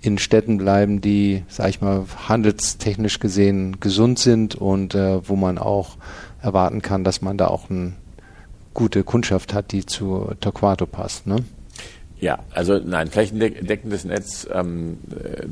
[0.00, 5.56] in Städten bleiben, die, sag ich mal, handelstechnisch gesehen gesund sind und äh, wo man
[5.56, 5.96] auch
[6.42, 7.94] erwarten kann, dass man da auch eine
[8.74, 11.36] gute Kundschaft hat, die zu Torquato passt, ne?
[12.20, 15.46] Ja, also nein, flächendeckendes Netz ähm, äh,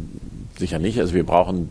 [0.58, 0.98] sicher nicht.
[1.00, 1.68] Also wir brauchen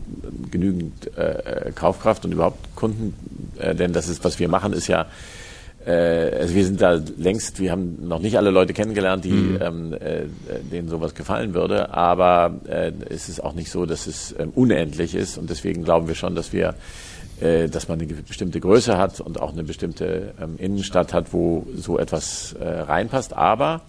[0.50, 3.14] genügend äh, Kaufkraft und überhaupt Kunden,
[3.58, 5.06] äh, denn das ist, was wir machen, ist ja,
[5.86, 5.92] äh,
[6.38, 9.58] also wir sind da längst, wir haben noch nicht alle Leute kennengelernt, die mhm.
[9.60, 10.26] ähm, äh,
[10.70, 15.14] denen sowas gefallen würde, aber äh, es ist auch nicht so, dass es ähm, unendlich
[15.14, 16.74] ist und deswegen glauben wir schon, dass wir
[17.40, 21.66] äh, dass man eine bestimmte Größe hat und auch eine bestimmte ähm, Innenstadt hat, wo
[21.74, 23.34] so etwas äh, reinpasst.
[23.34, 23.82] Aber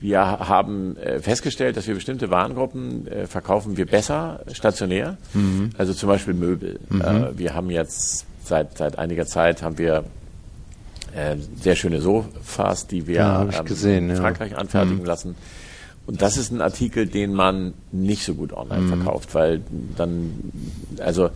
[0.00, 5.18] wir haben äh, festgestellt, dass wir bestimmte Warengruppen äh, verkaufen wir besser stationär.
[5.34, 5.70] Mhm.
[5.76, 6.80] Also zum Beispiel Möbel.
[6.88, 7.00] Mhm.
[7.00, 10.04] Äh, wir haben jetzt seit, seit einiger Zeit haben wir
[11.14, 14.58] äh, sehr schöne Sofas, die wir ja, ähm, gesehen, in Frankreich ja.
[14.58, 15.06] anfertigen mhm.
[15.06, 15.34] lassen.
[16.06, 19.02] Und das ist ein Artikel, den man nicht so gut online mhm.
[19.02, 19.60] verkauft, weil
[19.96, 20.32] dann,
[20.98, 21.30] also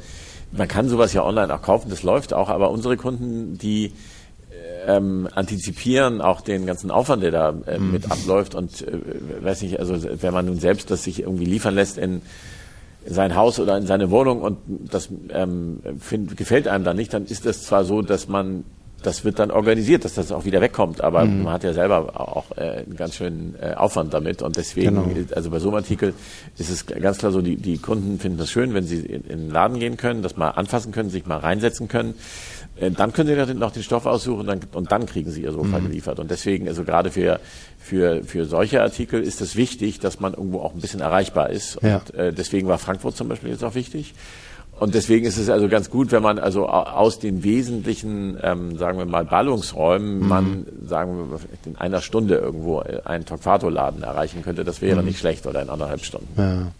[0.56, 3.92] man kann sowas ja online auch kaufen, das läuft auch, aber unsere Kunden, die
[4.86, 7.92] ähm, antizipieren auch den ganzen Aufwand, der da äh, mhm.
[7.92, 8.98] mit abläuft und äh,
[9.42, 12.22] weiß nicht, also wenn man nun selbst das sich irgendwie liefern lässt in
[13.06, 17.26] sein Haus oder in seine Wohnung und das ähm, find, gefällt einem dann nicht, dann
[17.26, 18.64] ist das zwar so, dass man
[19.06, 21.02] das wird dann organisiert, dass das auch wieder wegkommt.
[21.02, 21.44] Aber mhm.
[21.44, 24.42] man hat ja selber auch äh, einen ganz schönen äh, Aufwand damit.
[24.42, 25.34] Und deswegen, genau.
[25.34, 26.14] also bei so einem Artikel
[26.58, 29.38] ist es ganz klar so, die, die Kunden finden das schön, wenn sie in, in
[29.38, 32.14] den Laden gehen können, das mal anfassen können, sich mal reinsetzen können.
[32.76, 35.78] Äh, dann können Sie noch den Stoff aussuchen dann, und dann kriegen Sie Ihr Sofa
[35.78, 35.88] mhm.
[35.88, 36.18] geliefert.
[36.18, 37.40] Und deswegen, also gerade für,
[37.78, 41.78] für, für solche Artikel ist es wichtig, dass man irgendwo auch ein bisschen erreichbar ist.
[41.82, 41.96] Ja.
[41.96, 44.14] Und äh, deswegen war Frankfurt zum Beispiel jetzt auch wichtig.
[44.80, 48.98] Und deswegen ist es also ganz gut, wenn man also aus den wesentlichen, ähm, sagen
[48.98, 50.28] wir mal, Ballungsräumen mhm.
[50.28, 54.64] man, sagen wir, in einer Stunde irgendwo einen Tokfato-Laden erreichen könnte.
[54.64, 55.06] Das wäre mhm.
[55.06, 56.28] nicht schlecht oder in anderthalb Stunden.
[56.36, 56.72] Ja.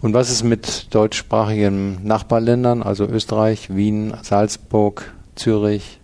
[0.00, 5.98] Und was ist mit deutschsprachigen Nachbarländern, also Österreich, Wien, Salzburg, Zürich?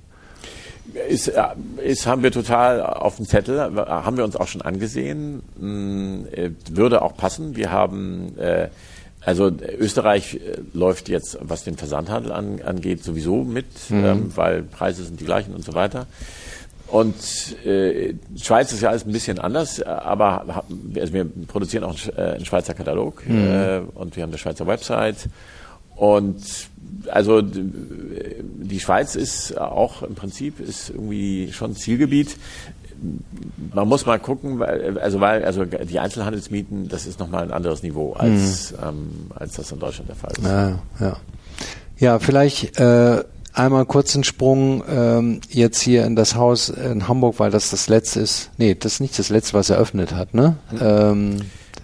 [1.08, 1.42] Ist, äh,
[1.84, 6.50] ist, haben wir total auf dem Zettel, haben wir uns auch schon angesehen, hm, äh,
[6.70, 7.54] würde auch passen.
[7.54, 8.68] Wir haben, äh,
[9.28, 10.40] also Österreich
[10.72, 14.04] läuft jetzt, was den Versandhandel an, angeht, sowieso mit, mhm.
[14.04, 16.06] ähm, weil Preise sind die gleichen und so weiter.
[16.86, 17.14] Und
[17.66, 20.64] äh, Schweiz ist ja alles ein bisschen anders, aber
[20.98, 23.36] also wir produzieren auch einen Schweizer Katalog mhm.
[23.36, 25.28] äh, und wir haben eine Schweizer Website
[25.94, 26.40] und
[27.08, 32.38] also die Schweiz ist auch im Prinzip ist irgendwie schon Zielgebiet.
[33.74, 37.82] Man muss mal gucken, weil, also weil also die Einzelhandelsmieten, das ist nochmal ein anderes
[37.82, 38.76] Niveau als, mhm.
[38.88, 40.44] ähm, als das in Deutschland der Fall ist.
[40.44, 41.16] Ja, ja.
[41.98, 47.38] ja vielleicht äh, einmal kurz einen Sprung ähm, jetzt hier in das Haus in Hamburg,
[47.38, 48.50] weil das das letzte ist.
[48.56, 50.56] Nee, das ist nicht das letzte, was eröffnet hat, ne?
[50.70, 50.78] Mhm.
[50.80, 51.36] Ähm,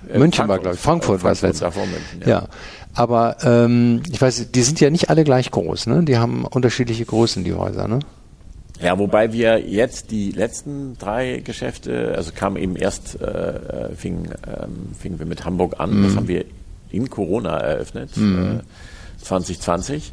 [0.09, 0.81] äh, München Frankfurt, war, glaube ich.
[0.81, 1.67] Frankfurt, Frankfurt war das letzte.
[1.67, 2.29] München, ja.
[2.29, 2.49] ja.
[2.95, 6.05] Aber ähm, ich weiß, die sind ja nicht alle gleich groß, ne?
[6.05, 7.99] Die haben unterschiedliche Größen, die Häuser, ne?
[8.85, 14.29] Ja, wobei wir jetzt die letzten drei Geschäfte, also kam eben erst, äh, äh fing,
[14.47, 16.05] ähm, fingen wir mit Hamburg an, mhm.
[16.05, 16.45] das haben wir
[16.91, 18.61] in Corona eröffnet, mhm.
[18.61, 20.13] äh, 2020.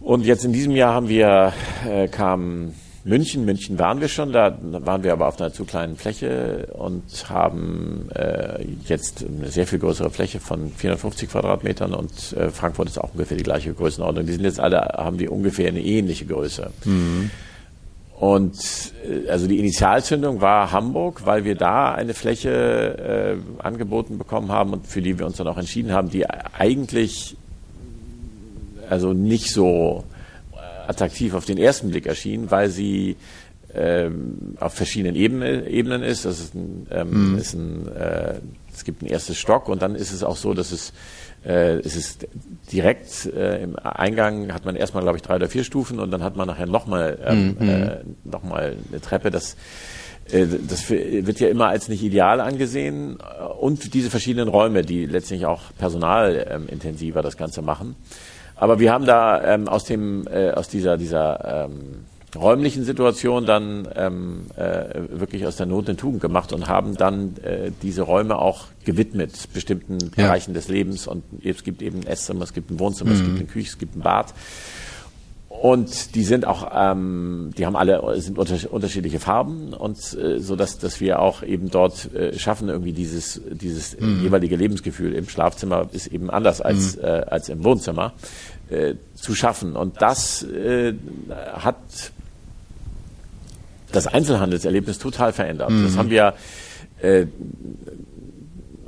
[0.00, 1.52] Und jetzt in diesem Jahr haben wir,
[1.86, 2.72] äh, kam
[3.06, 3.44] München.
[3.44, 8.08] München waren wir schon, da waren wir aber auf einer zu kleinen Fläche und haben
[8.14, 13.12] äh, jetzt eine sehr viel größere Fläche von 450 Quadratmetern und äh, Frankfurt ist auch
[13.12, 14.26] ungefähr die gleiche Größenordnung.
[14.26, 16.70] Die sind jetzt alle, haben die ungefähr eine ähnliche Größe.
[16.84, 17.30] Mhm.
[18.18, 18.58] Und
[19.08, 24.72] äh, also die Initialzündung war Hamburg, weil wir da eine Fläche äh, angeboten bekommen haben
[24.72, 27.36] und für die wir uns dann auch entschieden haben, die eigentlich
[28.90, 30.04] also nicht so
[30.88, 33.16] attraktiv auf den ersten Blick erschien, weil sie
[33.74, 36.24] ähm, auf verschiedenen Ebene, Ebenen ist.
[36.24, 37.38] Das ist ein, ähm, mhm.
[37.38, 38.34] ist ein äh,
[38.74, 40.92] es gibt ein erstes Stock und dann ist es auch so, dass es
[41.44, 42.26] äh, es ist
[42.72, 46.22] direkt äh, im Eingang hat man erstmal glaube ich drei oder vier Stufen und dann
[46.22, 47.68] hat man nachher nochmal ähm, mhm.
[47.68, 49.30] äh, noch mal eine Treppe.
[49.30, 49.56] Das
[50.30, 53.18] äh, das wird ja immer als nicht ideal angesehen
[53.60, 57.96] und diese verschiedenen Räume, die letztlich auch personalintensiver das Ganze machen.
[58.56, 63.88] Aber wir haben da ähm, aus dem äh, aus dieser dieser ähm, räumlichen Situation dann
[63.94, 68.38] ähm, äh, wirklich aus der Not eine Tugend gemacht und haben dann äh, diese Räume
[68.38, 70.26] auch gewidmet bestimmten ja.
[70.26, 73.16] Bereichen des Lebens und es gibt eben ein Esszimmer, es gibt ein Wohnzimmer, mhm.
[73.16, 74.34] es gibt eine Küche, es gibt ein Bad
[75.62, 80.56] und die sind auch, ähm, die haben alle sind unter, unterschiedliche Farben und äh, so
[80.56, 84.22] dass dass wir auch eben dort äh, schaffen irgendwie dieses dieses mhm.
[84.22, 87.04] jeweilige Lebensgefühl im Schlafzimmer ist eben anders als mhm.
[87.04, 88.12] äh, als im Wohnzimmer
[88.70, 90.94] äh, zu schaffen und das äh,
[91.54, 91.76] hat
[93.92, 95.70] das Einzelhandelserlebnis total verändert.
[95.70, 95.84] Mhm.
[95.84, 96.34] Das haben wir
[97.00, 97.26] äh,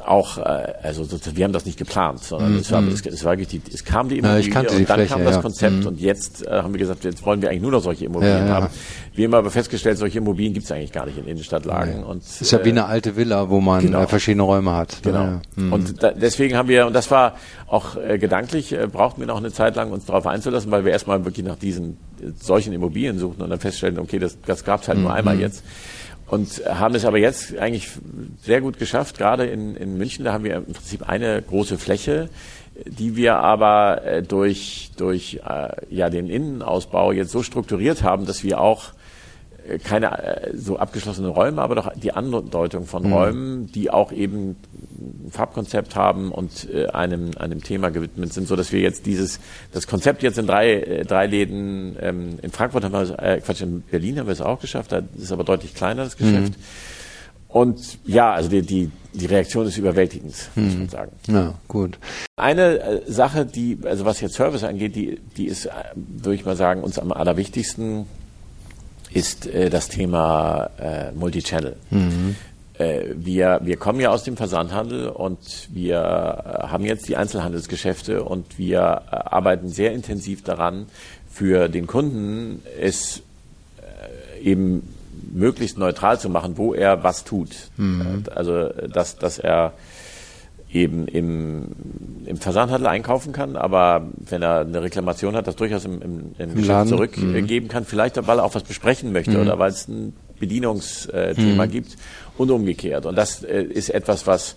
[0.09, 2.89] auch, äh, also wir haben das nicht geplant, sondern mm, es, war, mm.
[2.89, 5.85] es, es, war die, es kam die Immobilie ja, und dann Fläche, kam das Konzept
[5.85, 5.87] mm.
[5.87, 8.55] und jetzt äh, haben wir gesagt, jetzt wollen wir eigentlich nur noch solche Immobilien ja,
[8.55, 8.69] haben.
[9.15, 12.05] Wir haben aber festgestellt, solche Immobilien gibt es eigentlich gar nicht in Innenstadtlagen.
[12.05, 14.03] Und, ist ja wie eine alte Villa, wo man genau.
[14.03, 15.03] äh, verschiedene Räume hat.
[15.03, 15.41] Genau.
[15.57, 15.73] Mhm.
[15.73, 17.35] Und da, deswegen haben wir, und das war
[17.67, 20.93] auch äh, gedanklich, äh, brauchten wir noch eine Zeit lang, uns darauf einzulassen, weil wir
[20.93, 24.83] erstmal wirklich nach diesen äh, solchen Immobilien suchten und dann feststellten, okay, das, das gab
[24.83, 25.05] es halt mhm.
[25.05, 25.65] nur einmal jetzt
[26.29, 27.89] und haben es aber jetzt eigentlich
[28.43, 29.19] sehr gut geschafft.
[29.19, 32.29] Gerade in, in München, da haben wir im Prinzip eine große Fläche,
[32.85, 38.45] die wir aber äh, durch, durch äh, ja, den Innenausbau jetzt so strukturiert haben, dass
[38.45, 38.93] wir auch
[39.77, 43.13] keine äh, so abgeschlossenen Räume, aber doch die Andeutung von mhm.
[43.13, 44.57] Räumen, die auch eben
[44.99, 49.41] ein Farbkonzept haben und äh, einem, einem Thema gewidmet sind, so dass wir jetzt dieses,
[49.73, 53.41] das Konzept jetzt in drei, äh, drei Läden, ähm, in Frankfurt haben wir es, äh,
[53.45, 56.55] Quatsch, in Berlin haben wir es auch geschafft, da ist aber deutlich kleiner das Geschäft.
[56.57, 56.63] Mhm.
[57.49, 60.89] Und ja, also die, die, die Reaktion ist überwältigend, muss man mhm.
[60.89, 61.13] sagen.
[61.29, 61.99] Ja, gut.
[62.37, 66.45] Eine äh, Sache, die, also was jetzt Service angeht, die, die ist, äh, würde ich
[66.45, 68.07] mal sagen, uns am allerwichtigsten
[69.13, 71.77] ist äh, das Thema äh, Multichannel.
[71.91, 72.37] Mhm.
[72.79, 78.23] Äh, wir, wir kommen ja aus dem Versandhandel und wir äh, haben jetzt die Einzelhandelsgeschäfte
[78.23, 80.87] und wir äh, arbeiten sehr intensiv daran,
[81.31, 83.23] für den Kunden es
[84.43, 84.83] eben
[85.33, 87.51] möglichst neutral zu machen, wo er was tut.
[87.77, 88.25] Mhm.
[88.35, 89.73] Also dass, dass er
[90.71, 91.69] eben im,
[92.27, 96.55] im Versandhandel einkaufen kann, aber wenn er eine Reklamation hat, das durchaus im, im, im
[96.55, 97.69] Geschäft zurückgeben mhm.
[97.69, 99.41] kann, vielleicht weil er auch was besprechen möchte mhm.
[99.41, 101.71] oder weil es ein Bedienungsthema mhm.
[101.71, 101.97] gibt
[102.37, 103.07] und umgekehrt.
[103.07, 104.57] Und das äh, ist etwas, was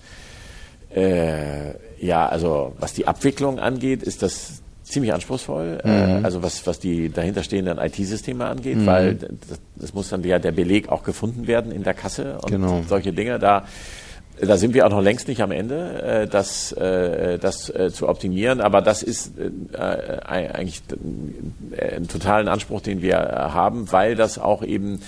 [0.94, 1.72] äh,
[2.06, 6.24] ja, also was die Abwicklung angeht, ist das ziemlich anspruchsvoll, äh, mhm.
[6.24, 8.86] äh, also was, was die dahinterstehenden IT-Systeme angeht, mhm.
[8.86, 12.52] weil das, das, muss dann ja der Beleg auch gefunden werden in der Kasse und
[12.52, 12.84] genau.
[12.88, 13.40] solche Dinge.
[13.40, 13.66] Da
[14.42, 18.10] da sind wir auch noch längst nicht am Ende, äh, das, äh, das äh, zu
[18.10, 18.62] optimieren.
[18.62, 19.34] Aber das ist
[19.74, 20.82] eigentlich
[21.78, 25.02] ein totalen Anspruch, den wir haben, weil das auch eben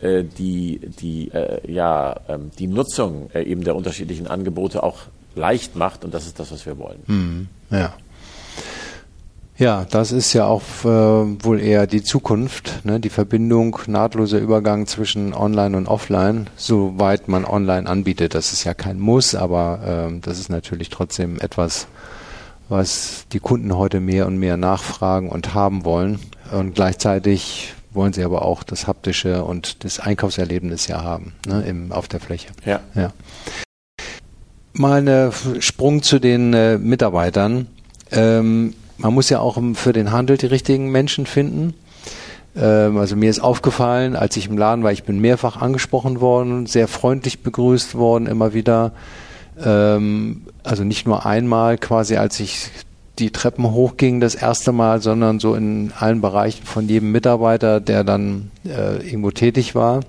[0.00, 1.32] die, die,
[1.66, 5.00] ja, ähm, die Nutzung eben der unterschiedlichen Angebote auch
[5.34, 6.04] leicht macht.
[6.04, 7.00] Und das ist das, was wir wollen.
[7.06, 7.48] Mhm.
[7.70, 7.94] Ja.
[9.58, 13.00] Ja, das ist ja auch äh, wohl eher die Zukunft, ne?
[13.00, 18.36] die Verbindung, nahtloser Übergang zwischen Online und Offline, soweit man Online anbietet.
[18.36, 21.88] Das ist ja kein Muss, aber äh, das ist natürlich trotzdem etwas,
[22.68, 26.20] was die Kunden heute mehr und mehr nachfragen und haben wollen.
[26.52, 31.64] Und gleichzeitig wollen sie aber auch das haptische und das Einkaufserlebnis ja haben, ne?
[31.66, 32.50] Im, auf der Fläche.
[32.64, 32.78] Ja.
[32.94, 33.12] ja.
[34.72, 37.66] Mal ein Sprung zu den äh, Mitarbeitern.
[38.12, 41.74] Ähm, man muss ja auch für den Handel die richtigen Menschen finden.
[42.56, 46.66] Ähm, also mir ist aufgefallen, als ich im Laden war, ich bin mehrfach angesprochen worden,
[46.66, 48.92] sehr freundlich begrüßt worden, immer wieder.
[49.64, 52.70] Ähm, also nicht nur einmal quasi, als ich
[53.18, 58.04] die Treppen hochging das erste Mal, sondern so in allen Bereichen von jedem Mitarbeiter, der
[58.04, 60.00] dann äh, irgendwo tätig war.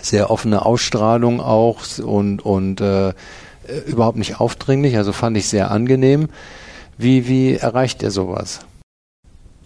[0.00, 3.12] Sehr offene Ausstrahlung auch und, und äh,
[3.86, 6.28] überhaupt nicht aufdringlich, also fand ich sehr angenehm.
[6.98, 8.60] Wie, wie erreicht ihr sowas?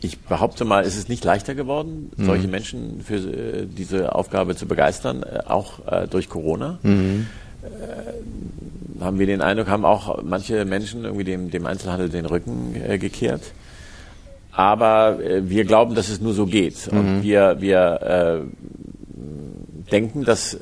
[0.00, 2.24] Ich behaupte mal, es ist nicht leichter geworden, mhm.
[2.24, 6.78] solche Menschen für äh, diese Aufgabe zu begeistern, äh, auch äh, durch Corona.
[6.82, 7.26] Mhm.
[7.62, 12.74] Äh, haben wir den Eindruck, haben auch manche Menschen irgendwie dem, dem Einzelhandel den Rücken
[12.76, 13.42] äh, gekehrt.
[14.52, 16.90] Aber wir glauben, dass es nur so geht.
[16.90, 16.98] Mhm.
[16.98, 18.48] Und wir, wir
[19.92, 20.56] denken, dass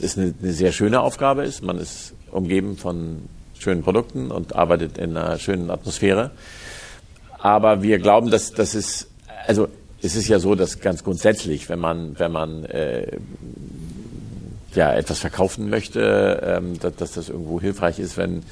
[0.00, 1.62] es eine, eine sehr schöne Aufgabe ist.
[1.62, 3.22] Man ist umgeben von
[3.62, 6.30] schönen Produkten und arbeitet in einer schönen Atmosphäre.
[7.38, 9.08] Aber wir glauben, dass das ist,
[9.46, 9.68] also
[10.02, 13.18] es ist ja so, dass ganz grundsätzlich, wenn man, wenn man äh,
[14.74, 18.42] ja etwas verkaufen möchte, ähm, dass, dass das irgendwo hilfreich ist, wenn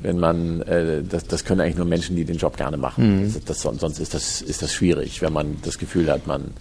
[0.00, 3.22] wenn man äh, das, das können eigentlich nur Menschen, die den Job gerne machen.
[3.22, 3.34] Mhm.
[3.34, 6.52] Das, das, sonst ist das ist das schwierig, wenn man das Gefühl hat, man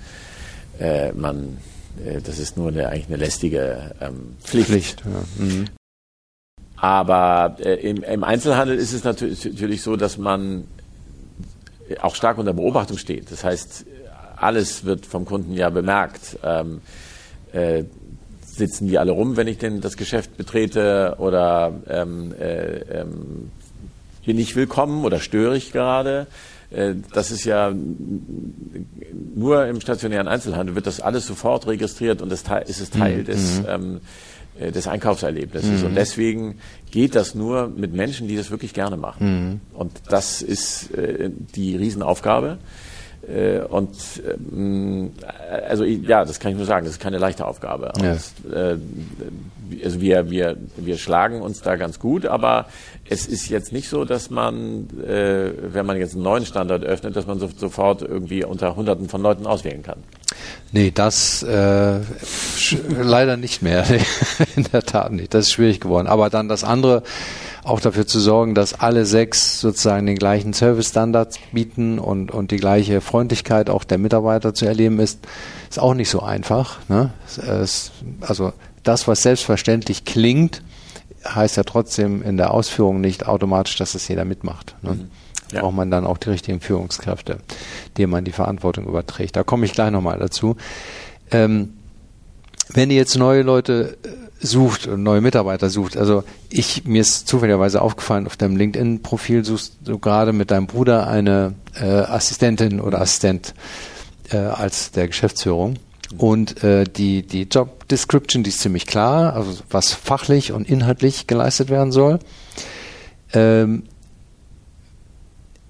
[0.79, 1.57] äh, man
[2.05, 4.69] äh, das ist nur eine, eigentlich eine lästige ähm, Pflicht.
[4.69, 5.43] Pflicht ja.
[5.43, 5.65] mhm.
[6.85, 10.65] Aber äh, im, im, Einzelhandel ist es natürlich, so, dass man
[11.99, 13.31] auch stark unter Beobachtung steht.
[13.31, 13.85] Das heißt,
[14.35, 16.37] alles wird vom Kunden ja bemerkt.
[16.43, 16.81] Ähm,
[17.53, 17.85] äh,
[18.45, 23.49] sitzen die alle rum, wenn ich denn das Geschäft betrete oder ähm, äh, ähm,
[24.23, 26.27] bin ich willkommen oder störe ich gerade?
[26.69, 27.73] Äh, das ist ja
[29.33, 33.25] nur im stationären Einzelhandel wird das alles sofort registriert und das ist es Teil mhm.
[33.25, 33.65] des mhm.
[33.67, 33.99] ähm, äh,
[34.59, 35.81] des Einkaufserlebnisses.
[35.81, 35.87] Mhm.
[35.87, 36.59] Und deswegen
[36.91, 39.61] geht das nur mit Menschen, die das wirklich gerne machen.
[39.73, 39.77] Mhm.
[39.77, 42.57] Und das ist äh, die Riesenaufgabe.
[43.27, 43.95] Äh, und
[44.51, 45.11] ähm,
[45.67, 47.91] also ja, das kann ich nur sagen, das ist keine leichte Aufgabe.
[48.01, 48.11] Ja.
[48.11, 48.77] Und, äh,
[49.83, 52.67] also wir, wir, wir schlagen uns da ganz gut, aber
[53.09, 57.15] es ist jetzt nicht so, dass man, äh, wenn man jetzt einen neuen Standard öffnet,
[57.15, 60.03] dass man so, sofort irgendwie unter Hunderten von Leuten auswählen kann.
[60.71, 61.99] Nee, das äh,
[62.89, 63.85] leider nicht mehr.
[64.55, 65.33] In der Tat nicht.
[65.33, 66.07] Das ist schwierig geworden.
[66.07, 67.03] Aber dann das andere,
[67.65, 72.57] auch dafür zu sorgen, dass alle sechs sozusagen den gleichen Service-Standards bieten und, und die
[72.57, 75.19] gleiche Freundlichkeit auch der Mitarbeiter zu erleben ist,
[75.69, 76.79] ist auch nicht so einfach.
[76.87, 77.11] Ne?
[77.25, 80.61] Es, also das, was selbstverständlich klingt,
[81.27, 84.75] heißt ja trotzdem in der Ausführung nicht automatisch, dass es jeder mitmacht.
[84.83, 84.91] Ne?
[84.91, 85.09] Mhm.
[85.51, 85.61] Ja.
[85.61, 87.39] Braucht man dann auch die richtigen Führungskräfte,
[87.97, 89.35] denen man die Verantwortung überträgt.
[89.35, 90.55] Da komme ich gleich nochmal dazu.
[91.31, 91.73] Ähm,
[92.69, 97.81] wenn ihr jetzt neue Leute äh, sucht neue Mitarbeiter sucht, also ich, mir ist zufälligerweise
[97.81, 103.53] aufgefallen, auf deinem LinkedIn-Profil suchst du gerade mit deinem Bruder eine äh, Assistentin oder Assistent
[104.31, 105.77] äh, als der Geschäftsführung.
[106.17, 111.27] Und äh, die, die Job Description, die ist ziemlich klar, also was fachlich und inhaltlich
[111.27, 112.19] geleistet werden soll.
[113.33, 113.83] Ähm,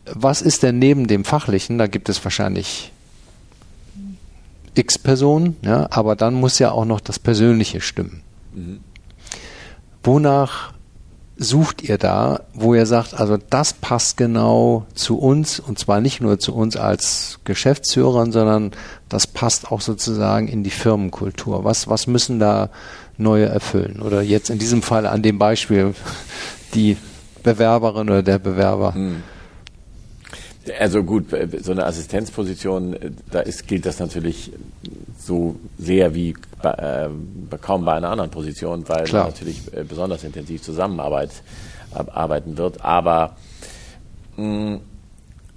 [0.06, 1.78] was ist denn neben dem Fachlichen?
[1.78, 2.92] Da gibt es wahrscheinlich
[4.76, 8.22] x Personen, ja, aber dann muss ja auch noch das Persönliche stimmen.
[8.56, 8.80] Mhm.
[10.04, 10.74] Wonach
[11.38, 16.22] sucht ihr da, wo ihr sagt, also das passt genau zu uns und zwar nicht
[16.22, 18.72] nur zu uns als Geschäftsführern, sondern
[19.10, 21.64] das passt auch sozusagen in die Firmenkultur.
[21.66, 22.70] Was, was müssen da
[23.18, 24.02] neue erfüllen?
[24.02, 25.94] Oder jetzt in diesem Fall an dem Beispiel
[26.74, 26.98] die
[27.44, 28.94] Bewerberin oder der Bewerber.
[28.94, 29.24] Hm.
[30.80, 31.26] Also gut,
[31.62, 32.96] so eine Assistenzposition,
[33.32, 34.52] da ist, gilt das natürlich
[35.18, 37.10] so sehr wie bei, äh,
[37.62, 39.24] kaum bei einer anderen Position, weil Klar.
[39.24, 41.32] man natürlich äh, besonders intensiv zusammenarbeit
[41.92, 42.84] arbeiten wird.
[42.84, 43.36] Aber
[44.38, 44.80] mh,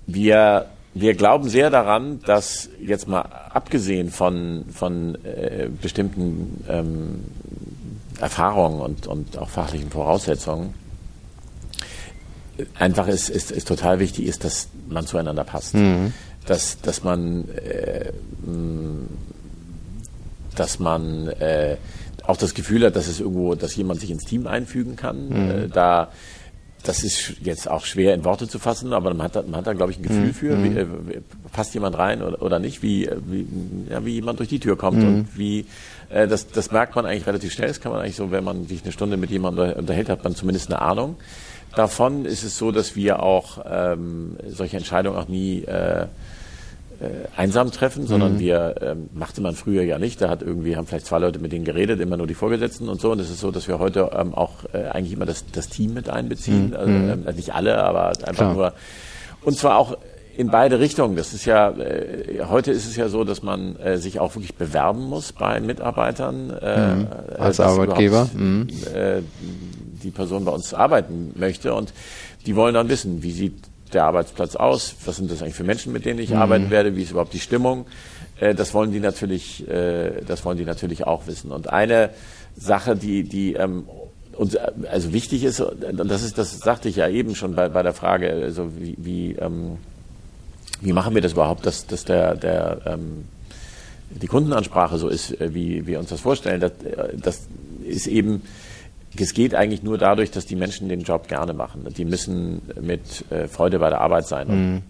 [0.06, 7.24] wir wir glauben sehr daran, dass jetzt mal abgesehen von, von äh, bestimmten ähm,
[8.20, 10.74] Erfahrungen und, und auch fachlichen Voraussetzungen,
[12.78, 15.74] einfach ist, ist, ist total wichtig ist, dass man zueinander passt.
[15.74, 16.12] Mhm.
[16.46, 18.12] Dass, dass man, äh,
[20.56, 21.76] dass man äh,
[22.24, 25.28] auch das Gefühl hat, dass es irgendwo, dass jemand sich ins Team einfügen kann.
[25.28, 25.50] Mhm.
[25.50, 26.08] Äh, da
[26.84, 29.66] das ist jetzt auch schwer in Worte zu fassen, aber man hat da, man hat
[29.66, 30.32] da glaube ich, ein Gefühl mhm.
[30.32, 30.76] für, wie, mhm.
[30.76, 31.20] äh,
[31.52, 33.46] passt jemand rein oder, oder nicht, wie, wie,
[33.90, 35.06] ja, wie jemand durch die Tür kommt mhm.
[35.06, 35.66] und wie,
[36.08, 37.68] äh, das, das merkt man eigentlich relativ schnell.
[37.68, 40.34] Das kann man eigentlich so, wenn man sich eine Stunde mit jemandem unterhält, hat man
[40.34, 41.16] zumindest eine Ahnung
[41.78, 46.06] davon ist es so, dass wir auch ähm, solche Entscheidungen auch nie äh, äh,
[47.36, 48.38] einsam treffen, sondern mhm.
[48.40, 50.20] wir ähm, machte man früher ja nicht.
[50.20, 53.00] Da hat irgendwie haben vielleicht zwei Leute mit denen geredet, immer nur die Vorgesetzten und
[53.00, 53.12] so.
[53.12, 55.94] Und es ist so, dass wir heute ähm, auch äh, eigentlich immer das, das Team
[55.94, 56.70] mit einbeziehen.
[56.70, 56.76] Mhm.
[56.76, 58.54] Also ähm, also nicht alle, aber einfach Klar.
[58.54, 58.72] nur.
[59.42, 59.96] Und zwar auch
[60.36, 61.16] in beide Richtungen.
[61.16, 64.54] Das ist ja äh, heute ist es ja so, dass man äh, sich auch wirklich
[64.54, 67.06] bewerben muss bei Mitarbeitern äh, mhm.
[67.38, 68.28] als Arbeitgeber.
[68.34, 68.68] Mhm.
[68.94, 69.22] Äh,
[69.98, 71.74] die Person bei uns arbeiten möchte.
[71.74, 71.92] Und
[72.46, 73.54] die wollen dann wissen, wie sieht
[73.92, 76.36] der Arbeitsplatz aus, was sind das eigentlich für Menschen, mit denen ich mhm.
[76.36, 77.86] arbeiten werde, wie ist überhaupt die Stimmung.
[78.38, 81.50] Äh, das wollen die natürlich, äh, das wollen die natürlich auch wissen.
[81.50, 82.10] Und eine
[82.56, 83.84] Sache, die, die ähm,
[84.36, 87.82] uns also wichtig ist, und das ist, das sagte ich ja eben schon bei, bei
[87.82, 89.78] der Frage, also wie, wie, ähm,
[90.80, 93.24] wie machen wir das überhaupt, dass, dass der, der ähm,
[94.10, 96.60] die Kundenansprache so ist, äh, wie wir uns das vorstellen.
[96.60, 97.42] Das, äh, das
[97.84, 98.42] ist eben
[99.20, 101.86] es geht eigentlich nur dadurch, dass die Menschen den Job gerne machen.
[101.96, 104.48] Die müssen mit äh, Freude bei der Arbeit sein.
[104.48, 104.82] Und mhm.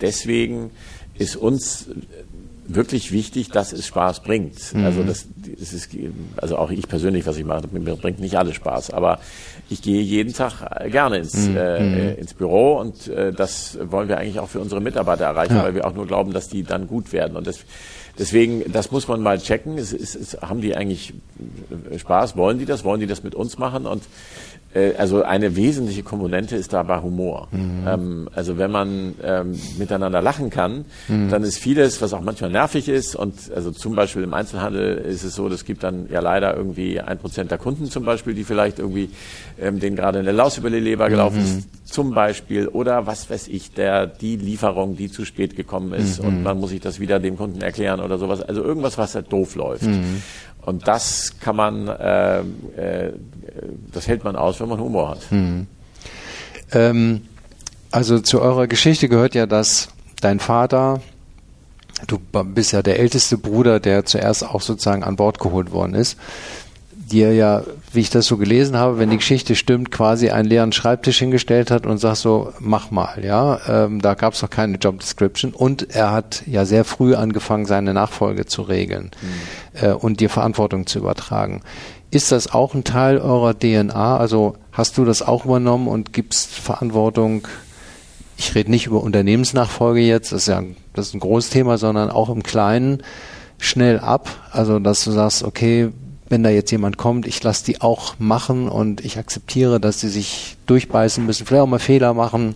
[0.00, 0.70] deswegen
[1.18, 1.88] ist uns
[2.74, 4.74] wirklich wichtig, dass es Spaß bringt.
[4.74, 4.84] Mhm.
[4.84, 5.26] Also das,
[5.58, 5.90] das ist,
[6.36, 8.90] also auch ich persönlich, was ich mache, mir bringt nicht alles Spaß.
[8.90, 9.18] Aber
[9.68, 11.56] ich gehe jeden Tag gerne ins, mhm.
[11.56, 12.18] äh, mhm.
[12.18, 15.64] ins Büro und äh, das wollen wir eigentlich auch für unsere Mitarbeiter erreichen, ja.
[15.64, 17.36] weil wir auch nur glauben, dass die dann gut werden.
[17.36, 17.60] Und das,
[18.18, 19.78] deswegen, das muss man mal checken.
[19.78, 21.14] Es, es, es, haben die eigentlich
[21.96, 22.36] Spaß?
[22.36, 22.84] Wollen die das?
[22.84, 23.86] Wollen die das mit uns machen?
[23.86, 24.02] Und
[24.98, 27.48] also eine wesentliche Komponente ist dabei Humor.
[27.50, 27.88] Mhm.
[27.88, 31.28] Ähm, also wenn man ähm, miteinander lachen kann, mhm.
[31.28, 35.24] dann ist vieles, was auch manchmal nervig ist und also zum Beispiel im Einzelhandel ist
[35.24, 38.44] es so, das gibt dann ja leider irgendwie ein Prozent der Kunden zum Beispiel, die
[38.44, 39.10] vielleicht irgendwie
[39.60, 41.58] ähm, denen gerade eine Laus über die Leber gelaufen mhm.
[41.58, 46.22] ist, zum Beispiel oder was weiß ich, der die Lieferung, die zu spät gekommen ist
[46.22, 46.28] mhm.
[46.28, 48.40] und man muss sich das wieder dem Kunden erklären oder sowas.
[48.40, 49.84] Also irgendwas, was halt doof läuft.
[50.62, 53.12] Und das kann man, äh, äh,
[53.92, 55.30] das hält man aus, wenn man Humor hat.
[55.30, 55.66] Hm.
[56.72, 57.22] Ähm,
[57.90, 59.88] also zu eurer Geschichte gehört ja, dass
[60.20, 61.00] dein Vater,
[62.06, 66.16] du bist ja der älteste Bruder, der zuerst auch sozusagen an Bord geholt worden ist,
[67.10, 70.72] dir ja, wie ich das so gelesen habe, wenn die Geschichte stimmt, quasi einen leeren
[70.72, 73.60] Schreibtisch hingestellt hat und sagt so, mach mal, ja.
[73.68, 77.66] Ähm, da gab es noch keine Job Description und er hat ja sehr früh angefangen,
[77.66, 79.86] seine Nachfolge zu regeln mhm.
[79.86, 81.62] äh, und dir Verantwortung zu übertragen.
[82.10, 84.16] Ist das auch ein Teil eurer DNA?
[84.16, 87.46] Also hast du das auch übernommen und gibst Verantwortung?
[88.36, 90.62] Ich rede nicht über Unternehmensnachfolge jetzt, das ist ja
[90.94, 93.02] das ist ein großes Thema, sondern auch im Kleinen
[93.58, 94.28] schnell ab.
[94.50, 95.90] Also dass du sagst, okay,
[96.30, 100.08] wenn da jetzt jemand kommt, ich lasse die auch machen und ich akzeptiere, dass sie
[100.08, 102.54] sich durchbeißen müssen, vielleicht auch mal Fehler machen.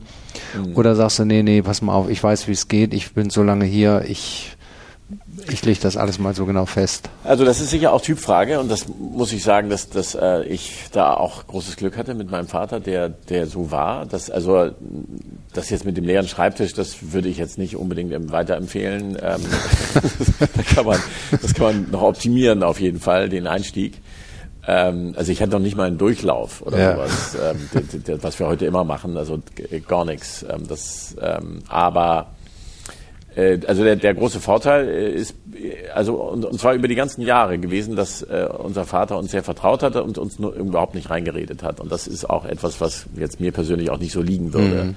[0.56, 0.76] Mhm.
[0.76, 3.30] Oder sagst du, nee, nee, pass mal auf, ich weiß, wie es geht, ich bin
[3.30, 4.56] so lange hier, ich
[5.48, 7.08] ich lege das alles mal so genau fest.
[7.24, 10.86] Also das ist sicher auch Typfrage und das muss ich sagen, dass, dass äh, ich
[10.92, 14.06] da auch großes Glück hatte mit meinem Vater, der, der so war.
[14.06, 14.70] Dass, also
[15.52, 19.18] das jetzt mit dem leeren Schreibtisch, das würde ich jetzt nicht unbedingt weiterempfehlen.
[19.20, 19.40] Ähm,
[20.38, 21.00] da kann man,
[21.40, 24.00] das kann man noch optimieren auf jeden Fall, den Einstieg.
[24.66, 26.94] Ähm, also ich hatte noch nicht mal einen Durchlauf oder ja.
[26.94, 29.42] sowas, ähm, was wir heute immer machen, also
[29.86, 30.44] gar nichts.
[30.48, 32.33] Ähm, das, ähm, aber
[33.66, 35.34] also der, der große Vorteil äh, ist,
[35.92, 39.42] also und, und zwar über die ganzen Jahre gewesen, dass äh, unser Vater uns sehr
[39.42, 41.80] vertraut hatte und uns nur überhaupt nicht reingeredet hat.
[41.80, 44.84] Und das ist auch etwas, was jetzt mir persönlich auch nicht so liegen würde.
[44.84, 44.94] Mhm.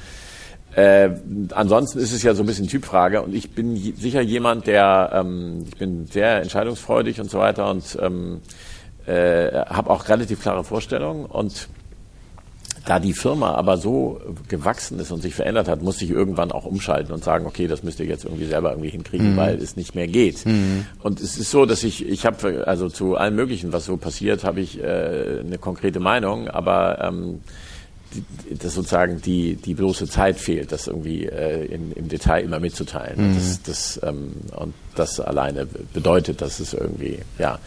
[0.75, 1.09] Äh,
[1.55, 5.65] ansonsten ist es ja so ein bisschen Typfrage und ich bin sicher jemand, der, ähm,
[5.67, 8.41] ich bin sehr entscheidungsfreudig und so weiter und ähm,
[9.07, 11.67] äh, habe auch relativ klare Vorstellungen und
[12.88, 16.63] da die Firma aber so gewachsen ist und sich verändert hat, musste ich irgendwann auch
[16.63, 19.38] umschalten und sagen, okay, das müsst ihr jetzt irgendwie selber irgendwie hinkriegen, mhm.
[19.38, 20.45] weil es nicht mehr geht.
[20.45, 20.85] Mhm.
[21.03, 24.45] Und es ist so, dass ich, ich habe also zu allem Möglichen, was so passiert,
[24.45, 27.41] habe ich äh, eine konkrete Meinung, aber ähm,
[28.13, 32.61] die, dass sozusagen die, die bloße Zeit fehlt, das irgendwie äh, in, im Detail immer
[32.61, 33.31] mitzuteilen.
[33.31, 33.35] Mhm.
[33.35, 37.59] Das, das, ähm, und das alleine bedeutet, dass es irgendwie, ja,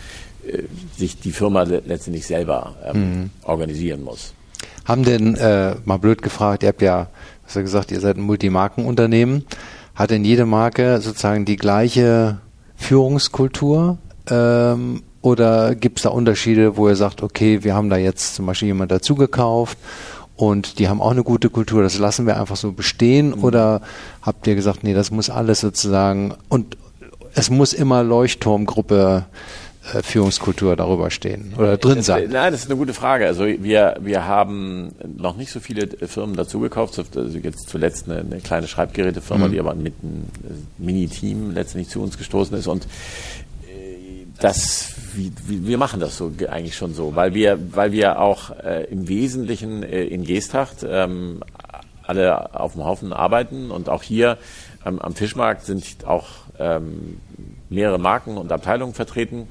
[0.46, 0.62] äh,
[0.96, 3.30] sich die Firma letztendlich selber ähm, mhm.
[3.42, 4.32] organisieren muss.
[4.84, 7.08] Haben denn, äh, mal blöd gefragt, ihr habt ja,
[7.44, 9.44] was ja gesagt, ihr seid ein Multimarkenunternehmen.
[9.94, 12.38] Hat denn jede Marke sozusagen die gleiche
[12.76, 13.98] Führungskultur?
[14.28, 18.46] Ähm, oder gibt es da Unterschiede, wo ihr sagt, okay, wir haben da jetzt zum
[18.46, 19.76] Beispiel jemand dazugekauft
[20.36, 23.34] und die haben auch eine gute Kultur, das lassen wir einfach so bestehen?
[23.36, 23.44] Mhm.
[23.44, 23.82] Oder
[24.22, 26.78] habt ihr gesagt, nee, das muss alles sozusagen und
[27.34, 29.26] es muss immer Leuchtturmgruppe
[29.82, 32.28] Führungskultur darüber stehen oder drin sein?
[32.30, 33.26] Nein, das ist eine gute Frage.
[33.26, 36.98] Also wir, wir haben noch nicht so viele Firmen dazugekauft.
[36.98, 39.52] Also jetzt zuletzt eine, eine kleine Schreibgerätefirma, mhm.
[39.52, 40.26] die aber mit einem
[40.78, 42.66] Mini-Team letztendlich zu uns gestoßen ist.
[42.66, 48.50] Und äh, das, wir machen das so eigentlich schon so, weil wir, weil wir auch
[48.50, 51.42] äh, im Wesentlichen äh, in Geesthacht ähm,
[52.02, 54.36] alle auf dem Haufen arbeiten und auch hier
[54.84, 56.26] ähm, am Fischmarkt sind auch
[56.58, 57.18] ähm,
[57.70, 59.48] mehrere Marken und Abteilungen vertreten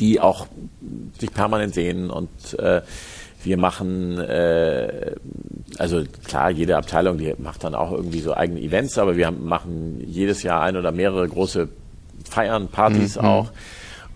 [0.00, 0.46] die auch
[1.18, 2.82] sich permanent sehen und äh,
[3.44, 5.12] wir machen, äh,
[5.78, 10.02] also klar, jede Abteilung, die macht dann auch irgendwie so eigene Events, aber wir machen
[10.04, 11.68] jedes Jahr ein oder mehrere große
[12.28, 13.24] Feiern, Partys mhm.
[13.24, 13.50] auch.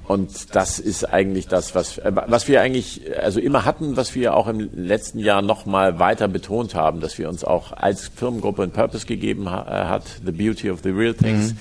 [0.08, 4.48] Und das ist eigentlich das, was, was wir eigentlich also immer hatten, was wir auch
[4.48, 8.72] im letzten Jahr noch mal weiter betont haben, dass wir uns auch als Firmengruppe einen
[8.72, 11.56] Purpose gegeben ha hat, the beauty of the real things, mhm.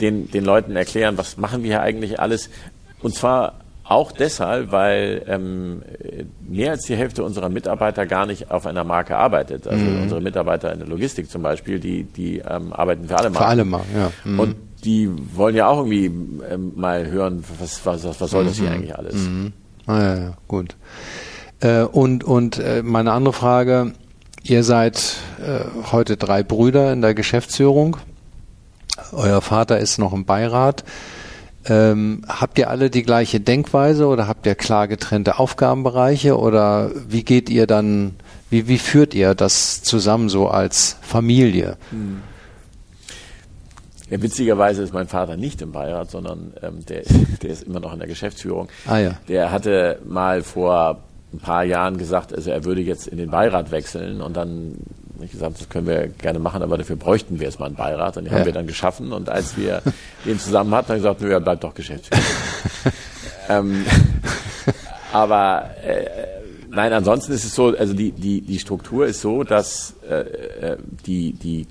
[0.00, 2.50] den, den Leuten erklären, was machen wir hier eigentlich alles,
[3.02, 5.82] und zwar auch deshalb, weil ähm,
[6.46, 9.66] mehr als die Hälfte unserer Mitarbeiter gar nicht auf einer Marke arbeitet.
[9.66, 10.02] Also mhm.
[10.02, 13.44] unsere Mitarbeiter in der Logistik zum Beispiel, die, die ähm, arbeiten für alle Marken.
[13.44, 14.12] Für alle Marken, ja.
[14.24, 14.40] Mhm.
[14.40, 18.68] Und die wollen ja auch irgendwie ähm, mal hören, was, was, was soll das hier
[18.68, 18.74] mhm.
[18.74, 19.14] eigentlich alles?
[19.14, 19.52] Mhm.
[19.86, 20.76] Ah, ja, ja, gut.
[21.60, 23.94] Äh, und und äh, meine andere Frage,
[24.42, 27.96] ihr seid äh, heute drei Brüder in der Geschäftsführung.
[29.12, 30.84] Euer Vater ist noch im Beirat.
[31.66, 37.24] Ähm, habt ihr alle die gleiche Denkweise oder habt ihr klar getrennte Aufgabenbereiche oder wie
[37.24, 38.14] geht ihr dann,
[38.48, 41.76] wie, wie führt ihr das zusammen so als Familie?
[41.90, 42.22] Hm.
[44.10, 47.02] Ja, witzigerweise ist mein Vater nicht im Beirat, sondern ähm, der,
[47.42, 48.68] der ist immer noch in der Geschäftsführung.
[48.86, 49.12] Ah, ja.
[49.28, 51.02] Der hatte mal vor
[51.32, 54.76] ein paar Jahren gesagt, also er würde jetzt in den Beirat wechseln und dann
[55.24, 58.16] ich gesagt, das können wir gerne machen, aber dafür bräuchten wir jetzt mal einen Beirat.
[58.16, 58.38] Und den ja.
[58.38, 59.12] haben wir dann geschaffen.
[59.12, 59.82] Und als wir
[60.24, 62.22] den zusammen hatten, haben wir gesagt, nö, er bleibt doch Geschäftsführer.
[63.48, 63.84] ähm,
[65.12, 66.06] aber äh,
[66.70, 70.76] nein, ansonsten ist es so, also die, die, die Struktur ist so, dass äh, äh
[71.06, 71.66] die, die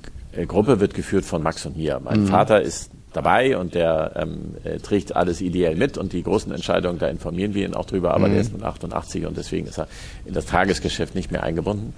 [0.47, 1.99] Gruppe wird geführt von Max und mir.
[2.03, 2.27] Mein mhm.
[2.27, 6.99] Vater ist dabei und der ähm, äh, trägt alles ideell mit und die großen Entscheidungen,
[6.99, 8.33] da informieren wir ihn auch drüber, aber mhm.
[8.33, 9.87] der ist mit 88 und deswegen ist er
[10.25, 11.93] in das Tagesgeschäft nicht mehr eingebunden.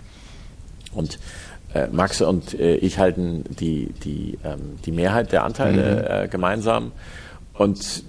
[0.93, 1.19] Und
[1.73, 6.25] äh, Max und äh, ich halten die, die, ähm, die Mehrheit der Anteile mhm.
[6.25, 6.91] äh, gemeinsam.
[7.53, 8.03] Und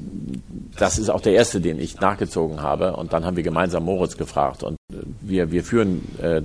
[0.78, 2.96] das ist auch der erste, den ich nachgezogen habe.
[2.96, 4.62] Und dann haben wir gemeinsam Moritz gefragt.
[4.62, 6.42] Und äh, wir, wir führen äh,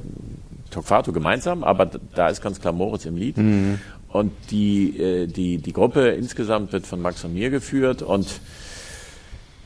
[0.71, 3.37] Tokfato gemeinsam, aber da ist ganz klar Moritz im Lied.
[3.37, 3.79] Mhm.
[4.09, 8.01] Und die, äh, die, die Gruppe insgesamt wird von Max und mir geführt.
[8.01, 8.27] Und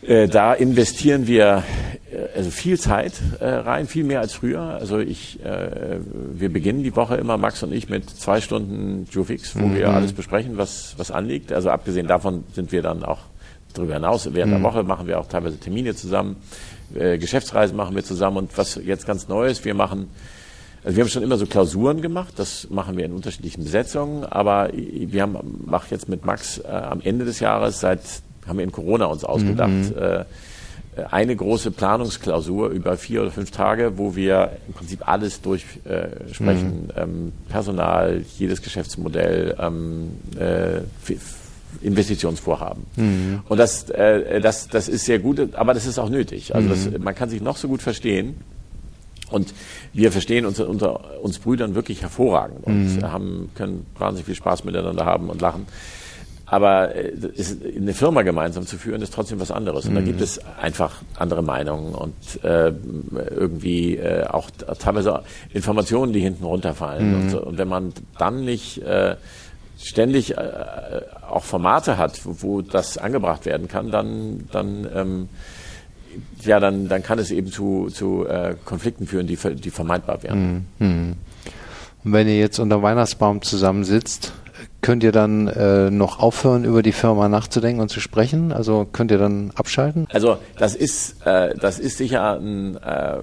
[0.01, 1.63] äh, da investieren wir
[2.11, 4.61] äh, also viel Zeit äh, rein, viel mehr als früher.
[4.61, 5.99] Also ich, äh,
[6.33, 9.75] wir beginnen die Woche immer, Max und ich, mit zwei Stunden Jufix, wo mhm.
[9.75, 11.51] wir alles besprechen, was, was anliegt.
[11.51, 13.19] Also abgesehen davon sind wir dann auch
[13.73, 14.57] darüber hinaus, während mhm.
[14.57, 16.37] der Woche machen wir auch teilweise Termine zusammen,
[16.95, 20.07] äh, Geschäftsreisen machen wir zusammen und was jetzt ganz neu ist, wir machen
[20.81, 24.69] also wir haben schon immer so Klausuren gemacht, das machen wir in unterschiedlichen Besetzungen, aber
[24.73, 27.99] wir haben, mach jetzt mit Max äh, am Ende des Jahres seit
[28.49, 29.69] haben wir in Corona uns ausgedacht.
[29.69, 29.93] Mhm.
[29.97, 30.25] Äh,
[31.09, 36.85] eine große Planungsklausur über vier oder fünf Tage, wo wir im Prinzip alles durchsprechen.
[36.85, 36.91] Mhm.
[36.95, 40.81] Ähm, Personal, jedes Geschäftsmodell, ähm, äh,
[41.81, 42.83] Investitionsvorhaben.
[42.95, 43.39] Mhm.
[43.47, 46.55] Und das, äh, das, das ist sehr gut, aber das ist auch nötig.
[46.55, 47.03] Also das, mhm.
[47.03, 48.35] man kann sich noch so gut verstehen.
[49.29, 49.53] Und
[49.93, 53.11] wir verstehen uns unter uns Brüdern wirklich hervorragend und mhm.
[53.11, 55.67] haben, können wahnsinnig viel Spaß miteinander haben und lachen.
[56.49, 57.13] Aber äh,
[57.77, 59.85] eine Firma gemeinsam zu führen, ist trotzdem was anderes.
[59.85, 59.97] Und mhm.
[59.97, 62.73] da gibt es einfach andere Meinungen und äh,
[63.29, 65.21] irgendwie äh, auch teilweise
[65.53, 67.09] Informationen, die hinten runterfallen.
[67.09, 67.21] Mhm.
[67.21, 67.41] Und, so.
[67.43, 69.15] und, wenn man dann nicht äh,
[69.77, 70.41] ständig äh,
[71.29, 75.29] auch Formate hat, wo, wo, das angebracht werden kann, dann, dann ähm,
[76.41, 80.65] ja, dann, dann kann es eben zu, zu äh, Konflikten führen, die, die vermeidbar wären.
[80.79, 81.15] Mhm.
[82.03, 84.33] Und wenn ihr jetzt unter Weihnachtsbaum zusammensitzt,
[84.81, 88.51] könnt ihr dann äh, noch aufhören, über die Firma nachzudenken und zu sprechen?
[88.51, 90.07] Also könnt ihr dann abschalten?
[90.11, 93.19] Also das ist, äh, das ist sicher ein, äh,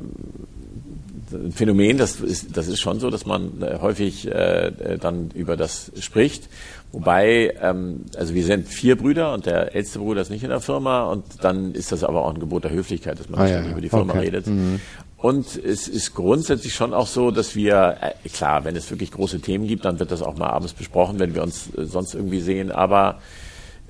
[1.32, 5.56] ein Phänomen, das ist, das ist schon so, dass man äh, häufig äh, dann über
[5.56, 6.48] das spricht.
[6.92, 10.60] Wobei, ähm, also wir sind vier Brüder und der älteste Bruder ist nicht in der
[10.60, 13.68] Firma und dann ist das aber auch ein Gebot der Höflichkeit, dass man ah, ja,
[13.68, 14.26] über die Firma okay.
[14.26, 14.46] redet.
[14.46, 14.80] Mhm.
[15.26, 19.40] Und es ist grundsätzlich schon auch so, dass wir, äh, klar, wenn es wirklich große
[19.40, 22.40] Themen gibt, dann wird das auch mal abends besprochen, wenn wir uns äh, sonst irgendwie
[22.40, 23.18] sehen, aber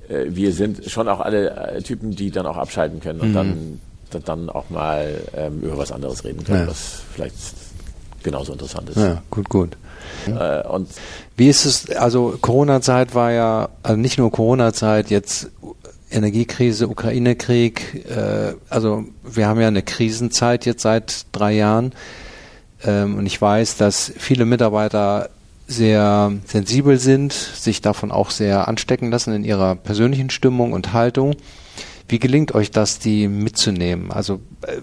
[0.08, 3.34] äh, wir sind schon auch alle äh, Typen, die dann auch abschalten können und mhm.
[3.34, 6.68] dann, dann auch mal ähm, über was anderes reden können, ja.
[6.68, 7.36] was vielleicht
[8.22, 8.96] genauso interessant ist.
[8.96, 9.76] Ja, gut, gut.
[10.26, 10.88] Äh, und
[11.36, 15.50] Wie ist es, also Corona-Zeit war ja, also nicht nur Corona-Zeit, jetzt
[16.10, 21.92] Energiekrise, Ukraine-Krieg, äh, also wir haben ja eine Krisenzeit jetzt seit drei Jahren
[22.84, 25.30] ähm, und ich weiß, dass viele Mitarbeiter
[25.66, 31.34] sehr sensibel sind, sich davon auch sehr anstecken lassen in ihrer persönlichen Stimmung und Haltung.
[32.08, 34.12] Wie gelingt euch das, die mitzunehmen?
[34.12, 34.76] Also äh,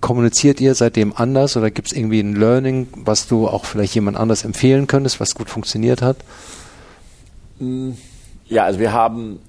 [0.00, 4.16] kommuniziert ihr seitdem anders oder gibt es irgendwie ein Learning, was du auch vielleicht jemand
[4.16, 6.18] anders empfehlen könntest, was gut funktioniert hat?
[8.46, 9.40] Ja, also wir haben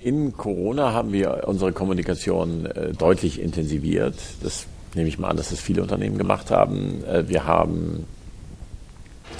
[0.00, 4.14] in Corona haben wir unsere Kommunikation äh, deutlich intensiviert.
[4.42, 7.04] Das nehme ich mal an, dass das viele Unternehmen gemacht haben.
[7.04, 8.06] Äh, wir haben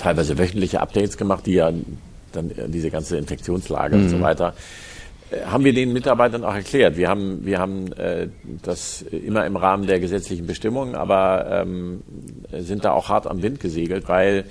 [0.01, 1.73] teilweise wöchentliche Updates gemacht, die ja
[2.33, 4.03] dann äh, diese ganze Infektionslage mhm.
[4.03, 4.23] und so mhm.
[4.23, 4.55] weiter
[5.31, 6.97] äh, haben wir den Mitarbeitern auch erklärt.
[6.97, 8.29] Wir haben, wir haben äh,
[8.63, 12.03] das immer im Rahmen der gesetzlichen Bestimmungen, aber ähm,
[12.53, 14.45] sind da auch hart am Wind gesegelt, weil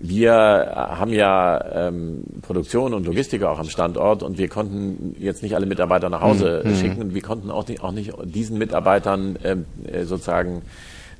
[0.00, 5.54] wir haben ja ähm, Produktion und Logistik auch am Standort und wir konnten jetzt nicht
[5.54, 6.76] alle Mitarbeiter nach Hause mhm.
[6.76, 10.62] schicken und wir konnten auch nicht, auch nicht diesen Mitarbeitern ähm, äh, sozusagen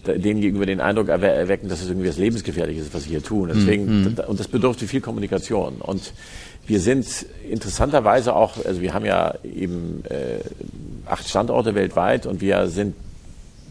[0.06, 3.50] denen gegenüber den Eindruck erwecken, dass es irgendwie was Lebensgefährliches ist, was sie hier tun.
[3.52, 4.16] Deswegen, mhm.
[4.26, 5.76] und das bedurfte viel Kommunikation.
[5.80, 6.12] Und
[6.66, 10.38] wir sind interessanterweise auch, also wir haben ja eben äh,
[11.04, 12.94] acht Standorte weltweit und wir sind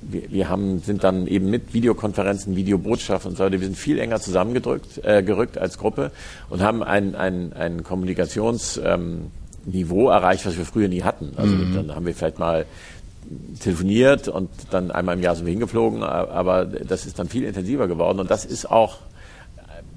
[0.02, 4.00] wir, wir haben, sind dann eben mit Videokonferenzen, Videobotschaften und so weiter, wir sind viel
[4.00, 6.12] enger zusammengedrückt, äh, gerückt als Gruppe
[6.50, 9.30] und haben ein, ein, ein Kommunikationsniveau
[9.66, 11.34] ähm, erreicht, was wir früher nie hatten.
[11.36, 11.76] Also mhm.
[11.76, 12.66] dann haben wir vielleicht mal
[13.60, 17.88] telefoniert und dann einmal im Jahr sind wir hingeflogen, aber das ist dann viel intensiver
[17.88, 19.00] geworden und das ist auch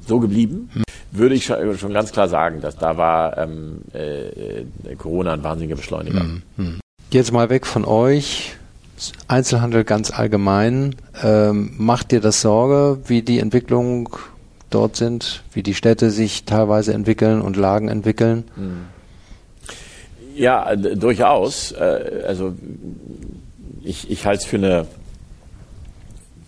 [0.07, 0.70] so geblieben.
[0.74, 0.82] Mhm.
[1.12, 6.22] Würde ich schon, ganz klar sagen, dass da war ähm, äh, Corona ein wahnsinniger Beschleuniger.
[6.57, 6.80] Mhm.
[7.11, 8.57] Jetzt mal weg von euch
[9.28, 10.96] Einzelhandel ganz allgemein.
[11.22, 14.09] Ähm, macht dir das Sorge, wie die Entwicklungen
[14.70, 18.44] dort sind, wie die Städte sich teilweise entwickeln und Lagen entwickeln?
[20.34, 21.72] Ja, durchaus.
[21.72, 22.55] Äh, also
[23.82, 24.86] ich, ich halte es für eine,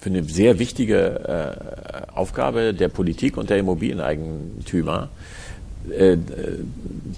[0.01, 1.57] für eine sehr wichtige
[2.09, 5.09] äh, Aufgabe der Politik und der Immobilieneigentümer,
[5.91, 6.17] äh,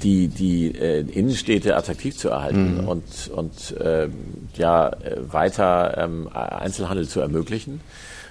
[0.02, 2.88] die, die äh, Innenstädte attraktiv zu erhalten mhm.
[2.88, 4.08] und, und äh,
[4.56, 4.92] ja,
[5.30, 7.80] weiter ähm, Einzelhandel zu ermöglichen.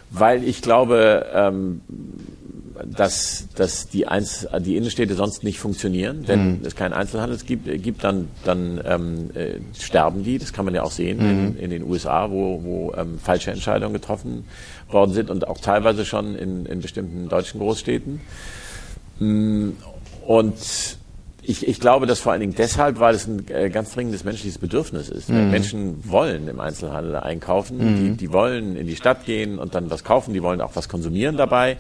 [0.10, 1.82] Weil ich glaube, ähm,
[2.86, 6.24] dass, dass die, Einz die Innenstädte sonst nicht funktionieren.
[6.28, 6.66] Wenn mhm.
[6.66, 10.38] es keinen Einzelhandel gibt, gibt dann, dann ähm, äh, sterben die.
[10.38, 11.30] Das kann man ja auch sehen mhm.
[11.30, 14.46] in, in den USA, wo, wo ähm, falsche Entscheidungen getroffen
[14.90, 18.22] worden sind und auch teilweise schon in, in bestimmten deutschen Großstädten.
[19.20, 19.70] Mm,
[20.26, 20.98] und
[21.46, 24.58] ich, ich glaube, dass vor allen Dingen deshalb, weil es ein äh, ganz dringendes menschliches
[24.58, 25.30] Bedürfnis ist.
[25.30, 25.52] Mhm.
[25.52, 27.96] Menschen wollen im Einzelhandel einkaufen, mhm.
[27.98, 30.88] die, die wollen in die Stadt gehen und dann was kaufen, die wollen auch was
[30.88, 31.78] konsumieren dabei.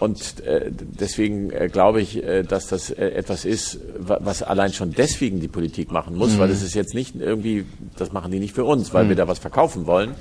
[0.00, 4.92] Und äh, deswegen äh, glaube ich, äh, dass das äh, etwas ist, was allein schon
[4.92, 6.38] deswegen die Politik machen muss, mhm.
[6.38, 7.64] weil es ist jetzt nicht irgendwie,
[7.96, 9.18] das machen die nicht für uns, weil wir mhm.
[9.18, 10.12] da was verkaufen wollen,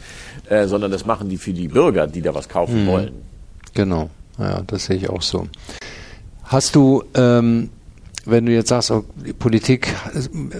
[0.49, 2.87] äh, sondern das machen die für die Bürger, die da was kaufen mhm.
[2.87, 3.11] wollen.
[3.73, 5.47] Genau, ja, das sehe ich auch so.
[6.53, 7.71] Hast du, ähm,
[8.25, 9.03] wenn du jetzt sagst, oh,
[9.39, 9.87] Politik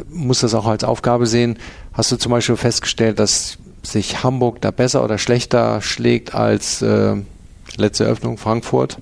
[0.09, 1.59] muss das auch als Aufgabe sehen,
[1.93, 7.15] hast du zum Beispiel festgestellt, dass sich Hamburg da besser oder schlechter schlägt als äh,
[7.77, 8.97] letzte Öffnung Frankfurt?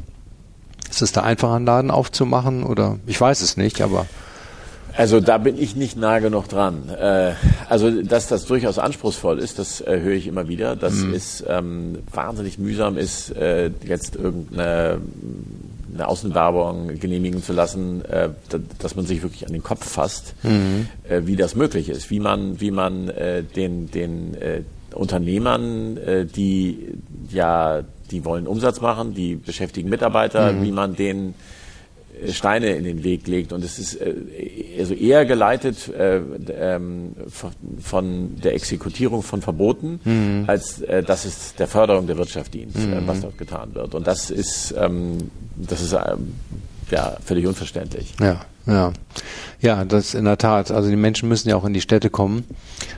[0.90, 4.06] Ist es da einfacher, einen Laden aufzumachen oder ich weiß es nicht, aber
[4.94, 6.90] also da bin ich nicht nah genug dran.
[6.90, 7.32] Äh,
[7.70, 10.76] also dass das durchaus anspruchsvoll ist, das äh, höre ich immer wieder.
[10.76, 11.14] Das mhm.
[11.14, 15.00] ist ähm, wahnsinnig mühsam ist, äh, jetzt irgendeine
[15.94, 18.30] eine Außenwerbung genehmigen zu lassen, äh,
[18.80, 20.88] dass man sich wirklich an den Kopf fasst, mhm.
[21.08, 24.62] äh, wie das möglich ist, wie man, wie man äh, den, den äh,
[24.94, 26.90] Unternehmern, äh, die
[27.30, 30.64] ja, die wollen Umsatz machen, die beschäftigen Mitarbeiter, mhm.
[30.64, 31.34] wie man denen
[32.30, 33.54] Steine in den Weg legt.
[33.54, 34.00] Und es ist
[34.82, 36.18] also eher geleitet äh,
[36.52, 37.16] ähm,
[37.82, 40.44] von der Exekutierung von Verboten, mhm.
[40.48, 43.08] als äh, dass es der Förderung der Wirtschaft dient, äh, mhm.
[43.08, 43.96] was dort getan wird.
[43.96, 46.34] Und das ist, ähm, das ist ähm,
[46.90, 48.14] ja völlig unverständlich.
[48.20, 48.92] Ja, ja.
[49.62, 50.72] Ja, das in der Tat.
[50.72, 52.46] Also die Menschen müssen ja auch in die Städte kommen.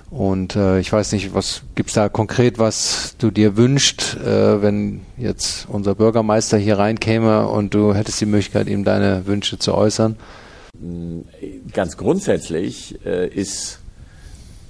[0.10, 5.02] Und äh, ich weiß nicht, was gibt's da konkret, was du dir wünschst, äh, wenn
[5.18, 10.16] jetzt unser Bürgermeister hier reinkäme und du hättest die Möglichkeit, ihm deine Wünsche zu äußern?
[11.72, 13.80] Ganz grundsätzlich äh, ist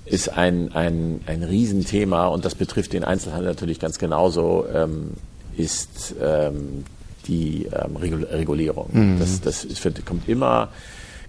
[0.06, 5.12] ist ein, ein, ein Riesenthema und das betrifft den Einzelhandel natürlich ganz genauso, ähm,
[5.56, 6.84] ist ähm,
[7.26, 8.89] die ähm, Regulierung.
[8.91, 9.20] Mhm.
[9.20, 10.70] Das, das ist, kommt immer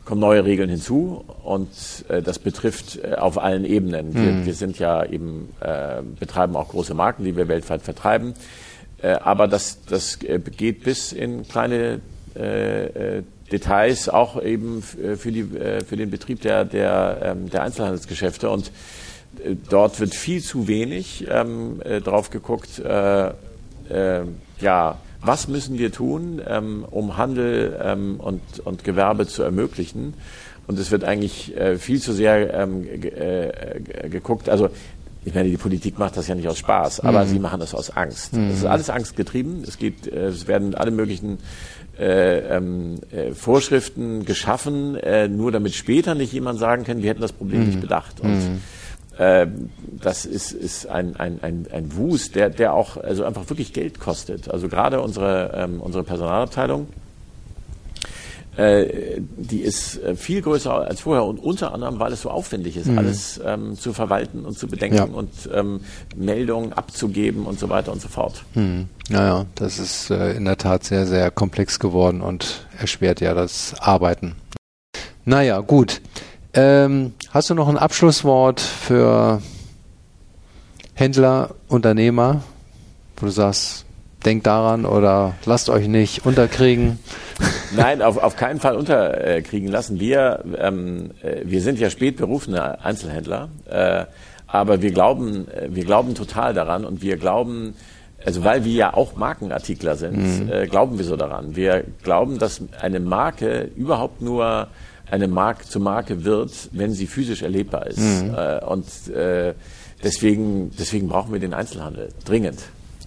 [0.05, 1.71] kommen neue Regeln hinzu und
[2.09, 4.09] äh, das betrifft äh, auf allen Ebenen.
[4.09, 4.15] Mhm.
[4.15, 8.35] Wir, wir, sind ja eben, äh, betreiben auch große Marken, die wir weltweit vertreiben,
[9.01, 12.01] äh, aber das, das äh, geht bis in kleine
[12.35, 13.23] äh,
[13.59, 15.45] Details, auch eben für, die,
[15.87, 18.71] für den Betrieb der, der, ähm, der Einzelhandelsgeschäfte und
[19.69, 22.83] dort wird viel zu wenig ähm, drauf geguckt,
[24.61, 30.15] ja, was müssen wir tun, ähm, um Handel ähm, und, und Gewerbe zu ermöglichen.
[30.67, 34.49] Und es wird eigentlich äh, viel zu sehr ähm, äh, geguckt.
[34.49, 34.69] Also
[35.25, 37.29] ich meine, die Politik macht das ja nicht aus Spaß, aber mhm.
[37.29, 38.35] sie machen das aus Angst.
[38.35, 38.51] Mhm.
[38.51, 39.63] Es ist alles angstgetrieben.
[39.67, 41.39] Es geht, äh, es werden alle möglichen
[41.99, 47.21] äh, ähm, äh, Vorschriften geschaffen, äh, nur damit später nicht jemand sagen kann, wir hätten
[47.21, 47.67] das Problem mhm.
[47.67, 48.21] nicht bedacht.
[48.21, 48.61] Und mhm.
[49.19, 53.73] Ähm, das ist, ist ein, ein, ein, ein Wust, der, der auch also einfach wirklich
[53.73, 54.51] Geld kostet.
[54.51, 56.89] Also gerade unsere, ähm, unsere Personalabteilung,
[58.57, 62.77] äh, die ist äh, viel größer als vorher und unter anderem, weil es so aufwendig
[62.77, 62.99] ist, mhm.
[62.99, 65.05] alles ähm, zu verwalten und zu bedenken ja.
[65.05, 65.81] und ähm,
[66.17, 68.45] Meldungen abzugeben und so weiter und so fort.
[68.55, 68.89] Mhm.
[69.09, 73.75] Naja, das ist äh, in der Tat sehr, sehr komplex geworden und erschwert ja das
[73.81, 74.37] Arbeiten.
[75.25, 76.01] Naja, gut.
[76.53, 79.43] Ähm, hast du noch ein Abschlusswort für
[80.95, 82.43] Händler, Unternehmer,
[83.17, 83.84] wo du sagst,
[84.25, 86.99] denkt daran oder lasst euch nicht unterkriegen?
[87.77, 90.01] Nein, auf, auf keinen Fall unterkriegen lassen.
[90.01, 94.05] Wir, ähm, äh, wir sind ja spät berufene Einzelhändler, äh,
[94.47, 97.75] aber wir glauben, äh, wir glauben total daran und wir glauben,
[98.25, 100.53] also weil wir ja auch Markenartikler sind, mhm.
[100.53, 101.57] äh, glauben wir so daran.
[101.57, 104.69] Wir glauben, dass eine Marke überhaupt nur
[105.11, 107.99] eine Marke zur Marke wird, wenn sie physisch erlebbar ist.
[107.99, 108.35] Mhm.
[108.35, 109.55] Äh, und äh,
[110.03, 112.61] deswegen, deswegen brauchen wir den Einzelhandel dringend.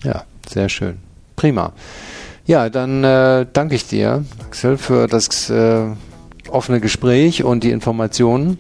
[0.04, 1.07] Ja, sehr schön.
[1.38, 1.72] Prima.
[2.46, 5.84] Ja, dann äh, danke ich dir, Axel, für das äh,
[6.50, 8.58] offene Gespräch und die Informationen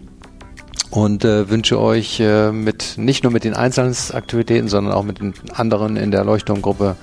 [0.91, 5.34] und äh, wünsche euch äh, mit nicht nur mit den Einzelhandelsaktivitäten, sondern auch mit den
[5.53, 6.95] anderen in der Leuchtturmgruppe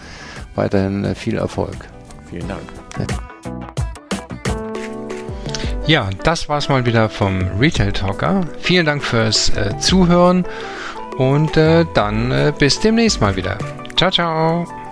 [0.55, 1.77] weiterhin äh, viel Erfolg.
[2.31, 2.62] Vielen Dank.
[2.99, 3.07] Ja.
[5.87, 8.47] Ja, das war's mal wieder vom Retail Talker.
[8.61, 10.45] Vielen Dank fürs äh, Zuhören
[11.18, 13.59] und äh, dann äh, bis demnächst mal wieder.
[13.97, 14.84] Ciao, ciao.